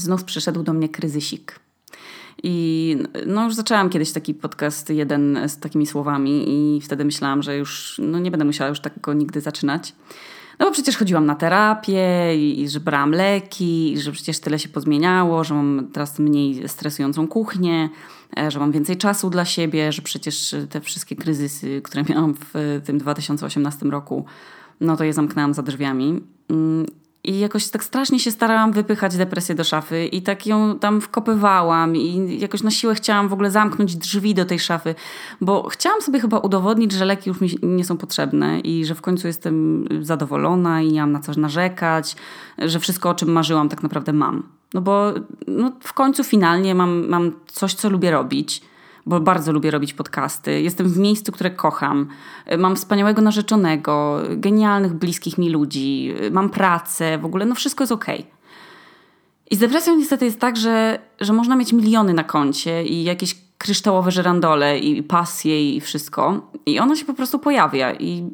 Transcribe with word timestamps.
znów 0.00 0.24
przyszedł 0.24 0.62
do 0.62 0.72
mnie 0.72 0.88
kryzysik. 0.88 1.60
I 2.42 2.96
no 3.26 3.44
już 3.44 3.54
zaczęłam 3.54 3.90
kiedyś 3.90 4.12
taki 4.12 4.34
podcast 4.34 4.90
jeden 4.90 5.38
z 5.48 5.58
takimi 5.58 5.86
słowami 5.86 6.44
i 6.48 6.80
wtedy 6.80 7.04
myślałam, 7.04 7.42
że 7.42 7.56
już 7.56 8.00
no 8.04 8.18
nie 8.18 8.30
będę 8.30 8.44
musiała 8.44 8.68
już 8.68 8.80
tak 8.80 9.00
go 9.00 9.12
nigdy 9.12 9.40
zaczynać. 9.40 9.94
No 10.58 10.66
bo 10.66 10.72
przecież 10.72 10.96
chodziłam 10.96 11.26
na 11.26 11.34
terapię 11.34 12.36
i, 12.36 12.60
i 12.60 12.68
że 12.68 12.80
brałam 12.80 13.10
leki, 13.10 13.92
i 13.92 14.00
że 14.00 14.12
przecież 14.12 14.38
tyle 14.38 14.58
się 14.58 14.68
pozmieniało, 14.68 15.44
że 15.44 15.54
mam 15.54 15.88
teraz 15.92 16.18
mniej 16.18 16.68
stresującą 16.68 17.28
kuchnię, 17.28 17.88
e, 18.38 18.50
że 18.50 18.58
mam 18.60 18.72
więcej 18.72 18.96
czasu 18.96 19.30
dla 19.30 19.44
siebie, 19.44 19.92
że 19.92 20.02
przecież 20.02 20.54
te 20.70 20.80
wszystkie 20.80 21.16
kryzysy, 21.16 21.80
które 21.82 22.04
miałam 22.08 22.34
w 22.34 22.80
tym 22.84 22.98
2018 22.98 23.86
roku, 23.86 24.24
no 24.80 24.96
to 24.96 25.04
je 25.04 25.12
zamknęłam 25.12 25.54
za 25.54 25.62
drzwiami. 25.62 26.20
I 27.24 27.38
jakoś 27.38 27.68
tak 27.68 27.84
strasznie 27.84 28.20
się 28.20 28.30
starałam 28.30 28.72
wypychać 28.72 29.16
depresję 29.16 29.54
do 29.54 29.64
szafy 29.64 30.06
i 30.06 30.22
tak 30.22 30.46
ją 30.46 30.78
tam 30.78 31.00
wkopywałam 31.00 31.96
i 31.96 32.38
jakoś 32.40 32.62
na 32.62 32.70
siłę 32.70 32.94
chciałam 32.94 33.28
w 33.28 33.32
ogóle 33.32 33.50
zamknąć 33.50 33.96
drzwi 33.96 34.34
do 34.34 34.44
tej 34.44 34.58
szafy, 34.58 34.94
bo 35.40 35.68
chciałam 35.68 36.02
sobie 36.02 36.20
chyba 36.20 36.38
udowodnić, 36.38 36.92
że 36.92 37.04
leki 37.04 37.30
już 37.30 37.40
mi 37.40 37.50
nie 37.62 37.84
są 37.84 37.96
potrzebne 37.96 38.60
i 38.60 38.84
że 38.84 38.94
w 38.94 39.00
końcu 39.00 39.26
jestem 39.26 39.84
zadowolona 40.00 40.82
i 40.82 40.92
nie 40.92 41.00
mam 41.00 41.12
na 41.12 41.20
co 41.20 41.32
narzekać, 41.32 42.16
że 42.58 42.80
wszystko 42.80 43.10
o 43.10 43.14
czym 43.14 43.32
marzyłam 43.32 43.68
tak 43.68 43.82
naprawdę 43.82 44.12
mam. 44.12 44.42
No 44.74 44.80
bo 44.80 45.12
no, 45.46 45.72
w 45.80 45.92
końcu 45.92 46.24
finalnie 46.24 46.74
mam, 46.74 47.08
mam 47.08 47.32
coś, 47.46 47.74
co 47.74 47.90
lubię 47.90 48.10
robić 48.10 48.62
bo 49.06 49.20
bardzo 49.20 49.52
lubię 49.52 49.70
robić 49.70 49.94
podcasty. 49.94 50.60
Jestem 50.60 50.88
w 50.88 50.98
miejscu, 50.98 51.32
które 51.32 51.50
kocham. 51.50 52.08
Mam 52.58 52.76
wspaniałego 52.76 53.22
narzeczonego, 53.22 54.20
genialnych, 54.36 54.94
bliskich 54.94 55.38
mi 55.38 55.50
ludzi, 55.50 56.14
mam 56.30 56.50
pracę, 56.50 57.18
w 57.18 57.24
ogóle 57.24 57.46
no 57.46 57.54
wszystko 57.54 57.82
jest 57.84 57.92
okej. 57.92 58.20
Okay. 58.20 58.40
I 59.50 59.56
z 59.56 59.58
depresją 59.58 59.96
niestety 59.96 60.24
jest 60.24 60.40
tak, 60.40 60.56
że, 60.56 60.98
że 61.20 61.32
można 61.32 61.56
mieć 61.56 61.72
miliony 61.72 62.14
na 62.14 62.24
koncie 62.24 62.84
i 62.84 63.04
jakieś 63.04 63.36
kryształowe 63.58 64.10
żerandole 64.10 64.78
i 64.78 65.02
pasje 65.02 65.76
i 65.76 65.80
wszystko. 65.80 66.50
I 66.66 66.78
ona 66.78 66.96
się 66.96 67.04
po 67.04 67.14
prostu 67.14 67.38
pojawia. 67.38 67.94
I 67.94 68.30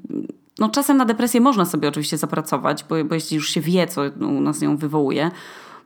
no, 0.58 0.68
czasem 0.68 0.96
na 0.96 1.04
depresję 1.04 1.40
można 1.40 1.64
sobie 1.64 1.88
oczywiście 1.88 2.18
zapracować, 2.18 2.84
bo, 2.88 3.04
bo 3.04 3.14
jeśli 3.14 3.34
już 3.34 3.50
się 3.50 3.60
wie, 3.60 3.86
co 3.86 4.02
u 4.20 4.40
nas 4.40 4.62
ją 4.62 4.76
wywołuje, 4.76 5.30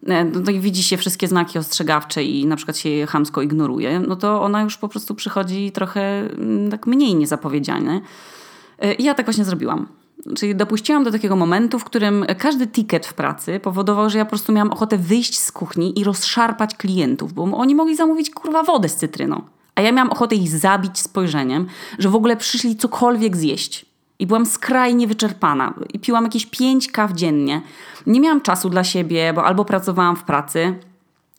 no 0.02 0.40
to 0.46 0.52
widzi 0.52 0.82
się 0.82 0.96
wszystkie 0.96 1.28
znaki 1.28 1.58
ostrzegawcze 1.58 2.24
i 2.24 2.46
na 2.46 2.56
przykład 2.56 2.78
się 2.78 2.88
je 2.88 3.06
chamsko 3.06 3.42
ignoruje, 3.42 4.00
no 4.00 4.16
to 4.16 4.42
ona 4.42 4.62
już 4.62 4.78
po 4.78 4.88
prostu 4.88 5.14
przychodzi 5.14 5.72
trochę 5.72 6.00
mm, 6.00 6.70
tak 6.70 6.86
mniej 6.86 7.14
niezapowiedziane. 7.14 8.00
E, 8.78 8.94
I 8.94 9.04
ja 9.04 9.14
tak 9.14 9.26
właśnie 9.26 9.44
zrobiłam. 9.44 9.86
Czyli 10.36 10.56
dopuściłam 10.56 11.04
do 11.04 11.10
takiego 11.10 11.36
momentu, 11.36 11.78
w 11.78 11.84
którym 11.84 12.24
każdy 12.38 12.66
ticket 12.66 13.06
w 13.06 13.14
pracy 13.14 13.60
powodował, 13.60 14.10
że 14.10 14.18
ja 14.18 14.24
po 14.24 14.28
prostu 14.28 14.52
miałam 14.52 14.70
ochotę 14.70 14.98
wyjść 14.98 15.38
z 15.38 15.52
kuchni 15.52 16.00
i 16.00 16.04
rozszarpać 16.04 16.74
klientów, 16.74 17.32
bo 17.32 17.42
oni 17.42 17.74
mogli 17.74 17.96
zamówić 17.96 18.30
kurwa 18.30 18.62
wodę 18.62 18.88
z 18.88 18.96
cytryną. 18.96 19.42
A 19.74 19.80
ja 19.80 19.92
miałam 19.92 20.10
ochotę 20.10 20.34
ich 20.34 20.48
zabić 20.48 20.98
spojrzeniem, 20.98 21.66
że 21.98 22.08
w 22.08 22.14
ogóle 22.14 22.36
przyszli 22.36 22.76
cokolwiek 22.76 23.36
zjeść. 23.36 23.89
I 24.20 24.26
byłam 24.26 24.46
skrajnie 24.46 25.06
wyczerpana. 25.06 25.74
I 25.94 25.98
piłam 25.98 26.24
jakieś 26.24 26.46
5 26.46 26.92
kaw 26.92 27.12
dziennie. 27.12 27.62
Nie 28.06 28.20
miałam 28.20 28.40
czasu 28.40 28.70
dla 28.70 28.84
siebie, 28.84 29.32
bo 29.32 29.44
albo 29.44 29.64
pracowałam 29.64 30.16
w 30.16 30.24
pracy, 30.24 30.74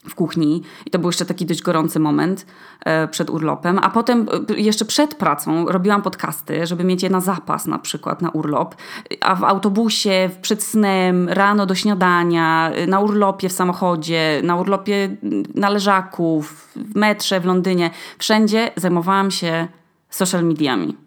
w 0.10 0.16
kuchni 0.16 0.64
i 0.86 0.90
to 0.90 1.00
był 1.00 1.10
jeszcze 1.10 1.26
taki 1.26 1.46
dość 1.46 1.62
gorący 1.62 2.00
moment 2.00 2.46
e, 2.86 3.08
przed 3.08 3.30
urlopem, 3.30 3.80
a 3.80 3.90
potem 3.90 4.28
e, 4.50 4.54
jeszcze 4.60 4.86
przed 4.86 5.16
pracą 5.16 5.66
robiłam 5.66 6.02
podcasty, 6.02 6.68
żeby 6.68 6.84
mieć 6.84 7.04
je 7.04 7.10
na 7.10 7.22
zapas 7.22 7.66
na 7.66 7.80
przykład 7.80 8.22
na 8.22 8.30
urlop, 8.30 8.76
a 9.22 9.36
w 9.36 9.44
autobusie, 9.44 10.30
przed 10.42 10.64
snem, 10.64 11.30
rano 11.30 11.66
do 11.66 11.76
śniadania, 11.76 12.72
na 12.88 13.00
urlopie 13.00 13.50
w 13.50 13.54
samochodzie, 13.54 14.42
na 14.44 14.56
urlopie 14.56 15.18
na 15.56 15.70
leżaku, 15.70 16.42
w 16.42 16.96
metrze 16.96 17.40
w 17.40 17.46
Londynie, 17.46 17.90
wszędzie 18.18 18.72
zajmowałam 18.76 19.32
się 19.32 19.68
social 20.10 20.46
mediami. 20.46 20.98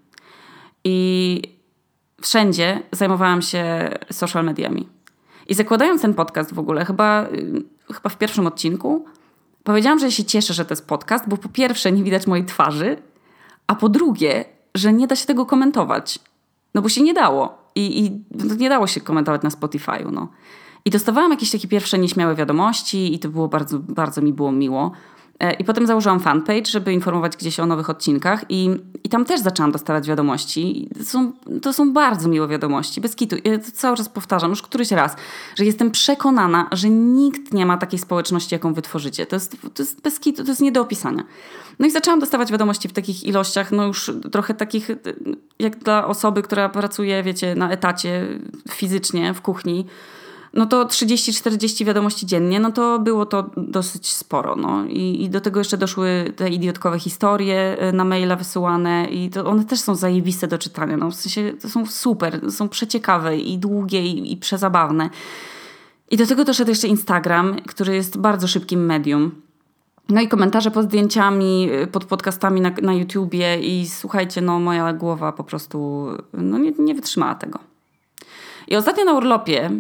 I 0.85 1.54
wszędzie 2.23 2.83
zajmowałam 2.93 3.43
się 3.43 3.91
social 4.11 4.45
mediami. 4.45 4.89
I 5.49 5.55
zakładając 5.55 6.03
ten 6.03 6.15
podcast 6.15 6.55
w 6.55 6.59
ogóle, 6.59 6.85
chyba, 6.85 7.27
y, 7.27 7.63
chyba 7.95 8.09
w 8.11 8.19
pierwszym 8.19 8.47
odcinku, 8.47 9.05
powiedziałam, 9.65 9.99
że 9.99 10.13
się 10.13 10.25
cieszę, 10.25 10.55
że 10.55 10.65
to 10.65 10.73
jest 10.73 10.87
podcast, 10.87 11.29
bo 11.29 11.37
po 11.37 11.49
pierwsze 11.49 11.93
nie 11.93 12.05
widać 12.05 12.27
mojej 12.27 12.45
twarzy, 12.45 12.97
a 13.67 13.75
po 13.75 13.89
drugie, 13.89 14.45
że 14.75 14.93
nie 14.93 15.07
da 15.07 15.17
się 15.17 15.27
tego 15.27 15.47
komentować. 15.47 16.19
No 16.75 16.83
bo 16.83 16.89
się 16.89 17.03
nie 17.03 17.15
dało. 17.15 17.59
I, 17.75 18.05
i 18.05 18.25
no 18.31 18.55
nie 18.55 18.69
dało 18.69 18.87
się 18.87 19.01
komentować 19.01 19.43
na 19.43 19.51
Spotify'u. 19.51 20.13
No. 20.13 20.29
I 20.85 20.91
dostawałam 20.91 21.31
jakieś 21.31 21.51
takie 21.51 21.69
pierwsze 21.69 21.99
nieśmiałe 21.99 22.35
wiadomości 22.35 23.15
i 23.15 23.19
to 23.19 23.29
było 23.29 23.49
bardzo, 23.49 23.79
bardzo 23.79 24.23
mi 24.23 24.33
było 24.33 24.53
miło. 24.53 24.93
E, 25.41 25.53
I 25.53 25.65
potem 25.65 25.87
założyłam 25.87 26.21
fanpage, 26.21 26.67
żeby 26.67 26.93
informować 26.93 27.37
gdzieś 27.37 27.61
o 27.61 27.67
nowych 27.67 27.91
odcinkach 27.91 28.45
i, 28.49 28.71
i 29.05 29.09
tam 29.09 29.25
też 29.25 29.41
zaczęłam 29.41 29.73
dostawać 29.73 30.09
wiadomości. 30.09 30.89
To 30.99 31.05
są, 31.05 31.33
to 31.63 31.73
są 31.73 31.93
bardzo 31.93 32.29
miłe 32.29 32.49
wiadomości, 32.49 33.01
bez 33.01 33.17
kitu. 33.17 33.37
Ja 33.45 33.59
to 33.59 33.71
cały 33.73 33.97
czas 33.97 34.09
powtarzam, 34.09 34.51
już 34.51 34.63
któryś 34.63 34.91
raz, 34.91 35.17
że 35.57 35.65
jestem 35.65 35.91
przekonana, 35.91 36.69
że 36.73 36.91
nikt 36.91 37.55
nie 37.55 37.67
ma 37.67 37.77
takiej 37.77 37.99
społeczności, 37.99 38.55
jaką 38.55 38.75
wytworzycie. 38.75 39.27
To 39.27 39.37
jest, 39.37 39.57
to 39.75 39.83
jest 39.83 40.01
bez 40.01 40.21
kitu, 40.21 40.45
to 40.45 40.51
jest 40.51 40.61
nie 40.61 40.73
do 40.73 40.81
opisania. 40.81 41.25
No 41.79 41.87
i 41.87 41.91
zaczęłam 41.91 42.21
dostawać 42.21 42.53
wiadomości 42.53 42.89
w 42.89 42.93
takich 42.93 43.25
ilościach, 43.25 43.73
no 43.73 43.87
już 43.87 44.13
trochę 44.33 44.55
takich, 44.55 44.91
jak 45.59 45.79
dla 45.79 46.07
osoby, 46.07 46.43
która 46.43 46.69
pracuje, 46.69 47.23
wiecie, 47.23 47.55
na 47.55 47.71
etacie 47.71 48.29
fizycznie 48.71 49.35
w 49.35 49.41
kuchni, 49.41 49.87
no 50.55 50.67
to 50.67 50.85
30-40 50.85 51.85
wiadomości 51.85 52.27
dziennie, 52.27 52.61
no 52.61 52.73
to 52.73 52.99
było 52.99 53.27
to 53.27 53.51
dosyć 53.57 54.13
sporo. 54.13 54.57
No. 54.57 54.85
I, 54.85 55.23
I, 55.23 55.31
do 55.31 55.41
tego 55.41 55.61
jeszcze 55.61 55.77
doszły 55.77 56.33
te 56.37 56.51
idiotkowe 56.51 56.99
historie 56.99 57.77
y, 57.89 57.93
na 57.93 58.05
maila 58.05 58.37
wysyłane 58.37 59.07
i 59.11 59.31
to 59.31 59.47
one 59.47 59.65
też 59.65 59.81
są 59.81 59.95
zajebiste 59.95 60.49
do 60.49 60.59
czytania. 60.59 60.97
No. 60.97 61.11
W 61.11 61.15
sensie 61.15 61.53
to 61.63 61.69
są 61.69 61.87
super, 61.87 62.53
są 62.53 62.69
przeciekawe 62.69 63.39
i 63.39 63.59
długie 63.59 64.03
i, 64.03 64.33
i 64.33 64.37
przezabawne. 64.37 65.11
I 66.11 66.17
do 66.17 66.27
tego 66.27 66.45
doszedł 66.45 66.71
jeszcze 66.71 66.89
Instagram, 66.89 67.57
który 67.67 67.95
jest 67.95 68.19
bardzo 68.19 68.49
szybkim 68.49 68.87
medium. 68.87 69.43
No 70.09 70.21
i 70.21 70.29
komentarze 70.29 70.71
pod 70.71 70.85
zdjęciami, 70.85 71.69
y, 71.83 71.87
pod 71.87 72.05
podcastami 72.05 72.61
na, 72.61 72.71
na 72.83 72.95
YouTubie 72.95 73.61
i 73.61 73.87
słuchajcie, 73.89 74.41
no 74.41 74.61
moja 74.61 74.93
głowa 74.93 75.33
po 75.33 75.45
prostu 75.45 76.07
no, 76.33 76.59
nie, 76.59 76.73
nie 76.79 76.95
wytrzymała 76.95 77.35
tego. 77.35 77.59
I 78.69 78.77
ostatnio 78.77 79.05
na 79.05 79.13
urlopie 79.13 79.71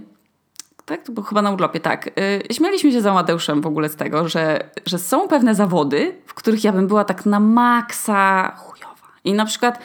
tak? 0.86 1.10
Było 1.10 1.26
chyba 1.26 1.42
na 1.42 1.50
urlopie, 1.50 1.80
tak. 1.80 2.10
Yy, 2.16 2.54
śmialiśmy 2.54 2.92
się 2.92 3.00
za 3.00 3.14
Mateuszem 3.14 3.60
w 3.60 3.66
ogóle 3.66 3.88
z 3.88 3.96
tego, 3.96 4.28
że, 4.28 4.70
że 4.86 4.98
są 4.98 5.28
pewne 5.28 5.54
zawody, 5.54 6.14
w 6.26 6.34
których 6.34 6.64
ja 6.64 6.72
bym 6.72 6.86
była 6.86 7.04
tak 7.04 7.26
na 7.26 7.40
maksa 7.40 8.52
chujowa. 8.56 8.94
I 9.24 9.34
na 9.34 9.44
przykład, 9.44 9.78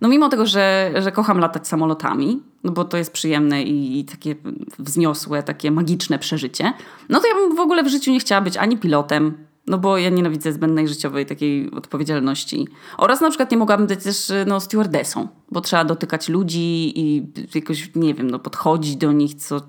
no 0.00 0.08
mimo 0.08 0.28
tego, 0.28 0.46
że, 0.46 0.92
że 0.98 1.12
kocham 1.12 1.38
latać 1.38 1.68
samolotami, 1.68 2.42
no 2.64 2.72
bo 2.72 2.84
to 2.84 2.96
jest 2.96 3.12
przyjemne 3.12 3.62
i, 3.62 4.00
i 4.00 4.04
takie 4.04 4.36
wzniosłe, 4.78 5.42
takie 5.42 5.70
magiczne 5.70 6.18
przeżycie, 6.18 6.72
no 7.08 7.20
to 7.20 7.28
ja 7.28 7.34
bym 7.34 7.56
w 7.56 7.60
ogóle 7.60 7.82
w 7.82 7.88
życiu 7.88 8.10
nie 8.10 8.20
chciała 8.20 8.40
być 8.40 8.56
ani 8.56 8.78
pilotem, 8.78 9.45
no 9.66 9.78
bo 9.78 9.98
ja 9.98 10.10
nienawidzę 10.10 10.52
zbędnej 10.52 10.88
życiowej 10.88 11.26
takiej 11.26 11.70
odpowiedzialności. 11.70 12.68
Oraz 12.98 13.20
na 13.20 13.28
przykład 13.28 13.50
nie 13.50 13.56
mogłabym 13.56 13.86
być 13.86 14.04
też 14.04 14.32
no, 14.46 14.60
stewardessą, 14.60 15.28
bo 15.50 15.60
trzeba 15.60 15.84
dotykać 15.84 16.28
ludzi 16.28 16.92
i 17.00 17.26
jakoś, 17.54 17.90
nie 17.94 18.14
wiem, 18.14 18.30
no, 18.30 18.38
podchodzić 18.38 18.96
do 18.96 19.12
nich, 19.12 19.34
co, 19.34 19.60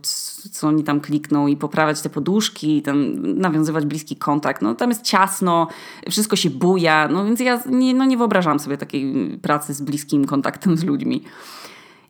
co 0.52 0.68
oni 0.68 0.84
tam 0.84 1.02
klikną 1.02 1.48
i 1.48 1.58
poprawiać 1.58 2.02
te 2.02 2.10
poduszki, 2.10 2.82
tam 2.82 3.14
nawiązywać 3.40 3.86
bliski 3.86 4.16
kontakt. 4.16 4.62
No 4.62 4.76
tam 4.76 4.90
jest 4.90 5.02
ciasno, 5.02 5.68
wszystko 6.10 6.36
się 6.36 6.50
buja, 6.50 7.08
no 7.08 7.26
więc 7.26 7.40
ja 7.40 7.62
nie, 7.70 7.94
no, 7.94 8.06
nie 8.06 8.18
wyobrażam 8.18 8.60
sobie 8.60 8.78
takiej 8.78 9.38
pracy 9.42 9.74
z 9.74 9.82
bliskim 9.82 10.26
kontaktem 10.26 10.78
z 10.78 10.84
ludźmi. 10.84 11.24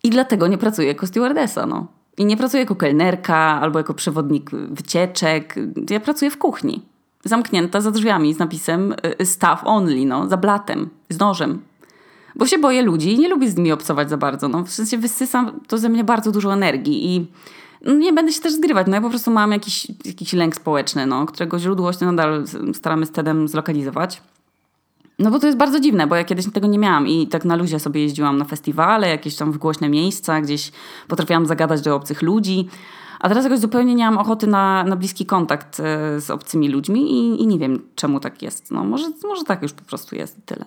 I 0.03 0.09
dlatego 0.09 0.47
nie 0.47 0.57
pracuję 0.57 0.87
jako 0.87 1.07
stewardessa, 1.07 1.65
no. 1.65 1.87
I 2.17 2.25
nie 2.25 2.37
pracuję 2.37 2.61
jako 2.63 2.75
kelnerka 2.75 3.35
albo 3.35 3.79
jako 3.79 3.93
przewodnik 3.93 4.51
wycieczek. 4.51 5.55
Ja 5.89 5.99
pracuję 5.99 6.31
w 6.31 6.37
kuchni 6.37 6.96
zamknięta 7.23 7.81
za 7.81 7.91
drzwiami 7.91 8.33
z 8.33 8.39
napisem 8.39 8.95
y, 9.21 9.25
staff 9.25 9.61
only, 9.65 10.05
no, 10.05 10.27
za 10.27 10.37
blatem, 10.37 10.89
z 11.09 11.19
nożem. 11.19 11.61
Bo 12.35 12.45
się 12.45 12.57
boję 12.57 12.81
ludzi 12.81 13.13
i 13.13 13.19
nie 13.19 13.29
lubię 13.29 13.49
z 13.49 13.55
nimi 13.55 13.71
obcować 13.71 14.09
za 14.09 14.17
bardzo. 14.17 14.47
No. 14.47 14.63
W 14.63 14.69
sensie 14.69 14.97
wysysam 14.97 15.59
to 15.67 15.77
ze 15.77 15.89
mnie 15.89 16.03
bardzo 16.03 16.31
dużo 16.31 16.53
energii 16.53 17.15
i 17.15 17.27
no, 17.85 17.93
nie 17.93 18.13
będę 18.13 18.31
się 18.31 18.41
też 18.41 18.53
zgrywać. 18.53 18.87
No 18.87 18.95
ja 18.95 19.01
po 19.01 19.09
prostu 19.09 19.31
mam 19.31 19.51
jakiś, 19.51 19.87
jakiś 20.05 20.33
lęk 20.33 20.55
społeczny, 20.55 21.05
no, 21.05 21.25
którego 21.25 21.59
źródło 21.59 21.93
się 21.93 22.05
nadal 22.05 22.43
staramy 22.73 23.05
z 23.05 23.11
Tedem 23.11 23.47
zlokalizować. 23.47 24.21
No 25.19 25.31
bo 25.31 25.39
to 25.39 25.45
jest 25.45 25.57
bardzo 25.57 25.79
dziwne, 25.79 26.07
bo 26.07 26.15
ja 26.15 26.23
kiedyś 26.23 26.51
tego 26.53 26.67
nie 26.67 26.79
miałam 26.79 27.07
i 27.07 27.27
tak 27.27 27.45
na 27.45 27.55
luzie 27.55 27.79
sobie 27.79 28.01
jeździłam 28.01 28.37
na 28.37 28.45
festiwale, 28.45 29.09
jakieś 29.09 29.35
tam 29.35 29.51
w 29.51 29.57
głośne 29.57 29.89
miejsca, 29.89 30.41
gdzieś 30.41 30.71
potrafiłam 31.07 31.45
zagadać 31.45 31.81
do 31.81 31.95
obcych 31.95 32.21
ludzi, 32.21 32.67
a 33.19 33.29
teraz 33.29 33.43
jakoś 33.43 33.59
zupełnie 33.59 33.95
nie 33.95 34.05
mam 34.05 34.17
ochoty 34.17 34.47
na, 34.47 34.83
na 34.83 34.95
bliski 34.95 35.25
kontakt 35.25 35.79
e, 35.79 36.21
z 36.21 36.29
obcymi 36.29 36.69
ludźmi 36.69 37.11
i, 37.11 37.43
i 37.43 37.47
nie 37.47 37.59
wiem, 37.59 37.81
czemu 37.95 38.19
tak 38.19 38.41
jest. 38.41 38.71
No, 38.71 38.83
może, 38.83 39.11
może 39.23 39.43
tak 39.43 39.61
już 39.61 39.73
po 39.73 39.83
prostu 39.83 40.15
jest 40.15 40.45
tyle. 40.45 40.65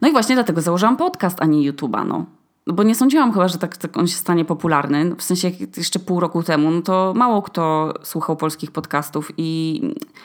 No 0.00 0.08
i 0.08 0.12
właśnie 0.12 0.34
dlatego 0.34 0.60
założyłam 0.60 0.96
podcast, 0.96 1.42
a 1.42 1.46
nie 1.46 1.72
YouTube'a. 1.72 2.06
No. 2.06 2.24
bo 2.66 2.82
nie 2.82 2.94
sądziłam 2.94 3.32
chyba, 3.32 3.48
że 3.48 3.58
tak, 3.58 3.76
tak 3.76 3.96
on 3.96 4.06
się 4.06 4.16
stanie 4.16 4.44
popularny. 4.44 5.14
W 5.16 5.22
sensie 5.22 5.50
jeszcze 5.76 5.98
pół 5.98 6.20
roku 6.20 6.42
temu, 6.42 6.70
no 6.70 6.82
to 6.82 7.12
mało 7.16 7.42
kto 7.42 7.94
słuchał 8.02 8.36
polskich 8.36 8.70
podcastów 8.70 9.32
i 9.36 9.80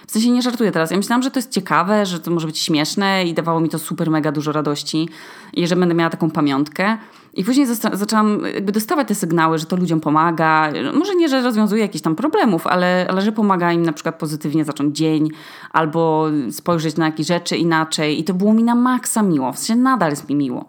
w 0.08 0.12
sensie 0.12 0.30
nie 0.32 0.42
żartuję 0.42 0.72
teraz. 0.72 0.92
Ja 0.92 0.98
myślałam, 0.98 1.24
że 1.24 1.32
to 1.32 1.40
jest 1.40 1.52
ciekawe, 1.52 2.06
że 2.06 2.20
to 2.20 2.32
może 2.32 2.48
być 2.48 2.60
śmieszne 2.60 3.26
i 3.26 3.34
dawało 3.34 3.60
mi 3.60 3.70
to 3.70 3.80
super 3.80 4.12
mega 4.12 4.32
dużo 4.32 4.52
radości 4.52 5.10
i 5.54 5.68
że 5.68 5.76
będę 5.76 5.96
miała 5.96 6.10
taką 6.10 6.32
pamiątkę. 6.32 6.98
I 7.34 7.44
później 7.44 7.68
zaczęłam 7.94 8.42
jakby 8.54 8.72
dostawać 8.72 9.08
te 9.08 9.16
sygnały, 9.16 9.58
że 9.58 9.66
to 9.66 9.76
ludziom 9.76 10.00
pomaga. 10.00 10.72
Może 10.94 11.16
nie, 11.16 11.30
że 11.30 11.42
rozwiązuje 11.42 11.82
jakieś 11.82 12.02
tam 12.02 12.16
problemów, 12.16 12.68
ale, 12.68 13.08
ale 13.10 13.22
że 13.22 13.32
pomaga 13.32 13.74
im 13.74 13.84
na 13.84 13.94
przykład 13.94 14.16
pozytywnie 14.16 14.66
zacząć 14.66 14.98
dzień 14.98 15.30
albo 15.72 16.28
spojrzeć 16.52 16.98
na 16.98 17.06
jakieś 17.06 17.28
rzeczy 17.28 17.58
inaczej. 17.58 18.20
I 18.20 18.24
to 18.24 18.34
było 18.34 18.54
mi 18.54 18.64
na 18.64 18.76
maksa 18.76 19.24
miło. 19.24 19.54
W 19.54 19.60
sensie 19.60 19.82
nadal 19.82 20.10
jest 20.10 20.30
mi 20.30 20.36
miło. 20.36 20.66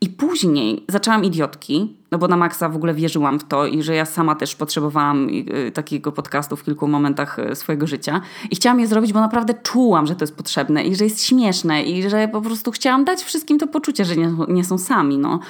I 0.00 0.08
później 0.08 0.84
zaczęłam 0.88 1.24
idiotki, 1.24 1.96
no 2.10 2.18
bo 2.18 2.28
na 2.28 2.36
maksa 2.36 2.68
w 2.68 2.76
ogóle 2.76 2.94
wierzyłam 2.94 3.38
w 3.38 3.44
to 3.44 3.66
i 3.66 3.82
że 3.82 3.94
ja 3.94 4.04
sama 4.04 4.34
też 4.34 4.56
potrzebowałam 4.56 5.28
y, 5.28 5.72
takiego 5.74 6.12
podcastu 6.12 6.56
w 6.56 6.64
kilku 6.64 6.88
momentach 6.88 7.38
y, 7.38 7.54
swojego 7.54 7.86
życia. 7.86 8.20
I 8.50 8.56
chciałam 8.56 8.80
je 8.80 8.86
zrobić, 8.86 9.12
bo 9.12 9.20
naprawdę 9.20 9.54
czułam, 9.54 10.06
że 10.06 10.16
to 10.16 10.22
jest 10.22 10.36
potrzebne 10.36 10.84
i 10.84 10.96
że 10.96 11.04
jest 11.04 11.24
śmieszne 11.24 11.82
i 11.82 12.10
że 12.10 12.28
po 12.28 12.40
prostu 12.40 12.70
chciałam 12.70 13.04
dać 13.04 13.22
wszystkim 13.22 13.58
to 13.58 13.66
poczucie, 13.66 14.04
że 14.04 14.16
nie, 14.16 14.32
nie 14.48 14.64
są 14.64 14.78
sami. 14.78 15.18
No. 15.18 15.40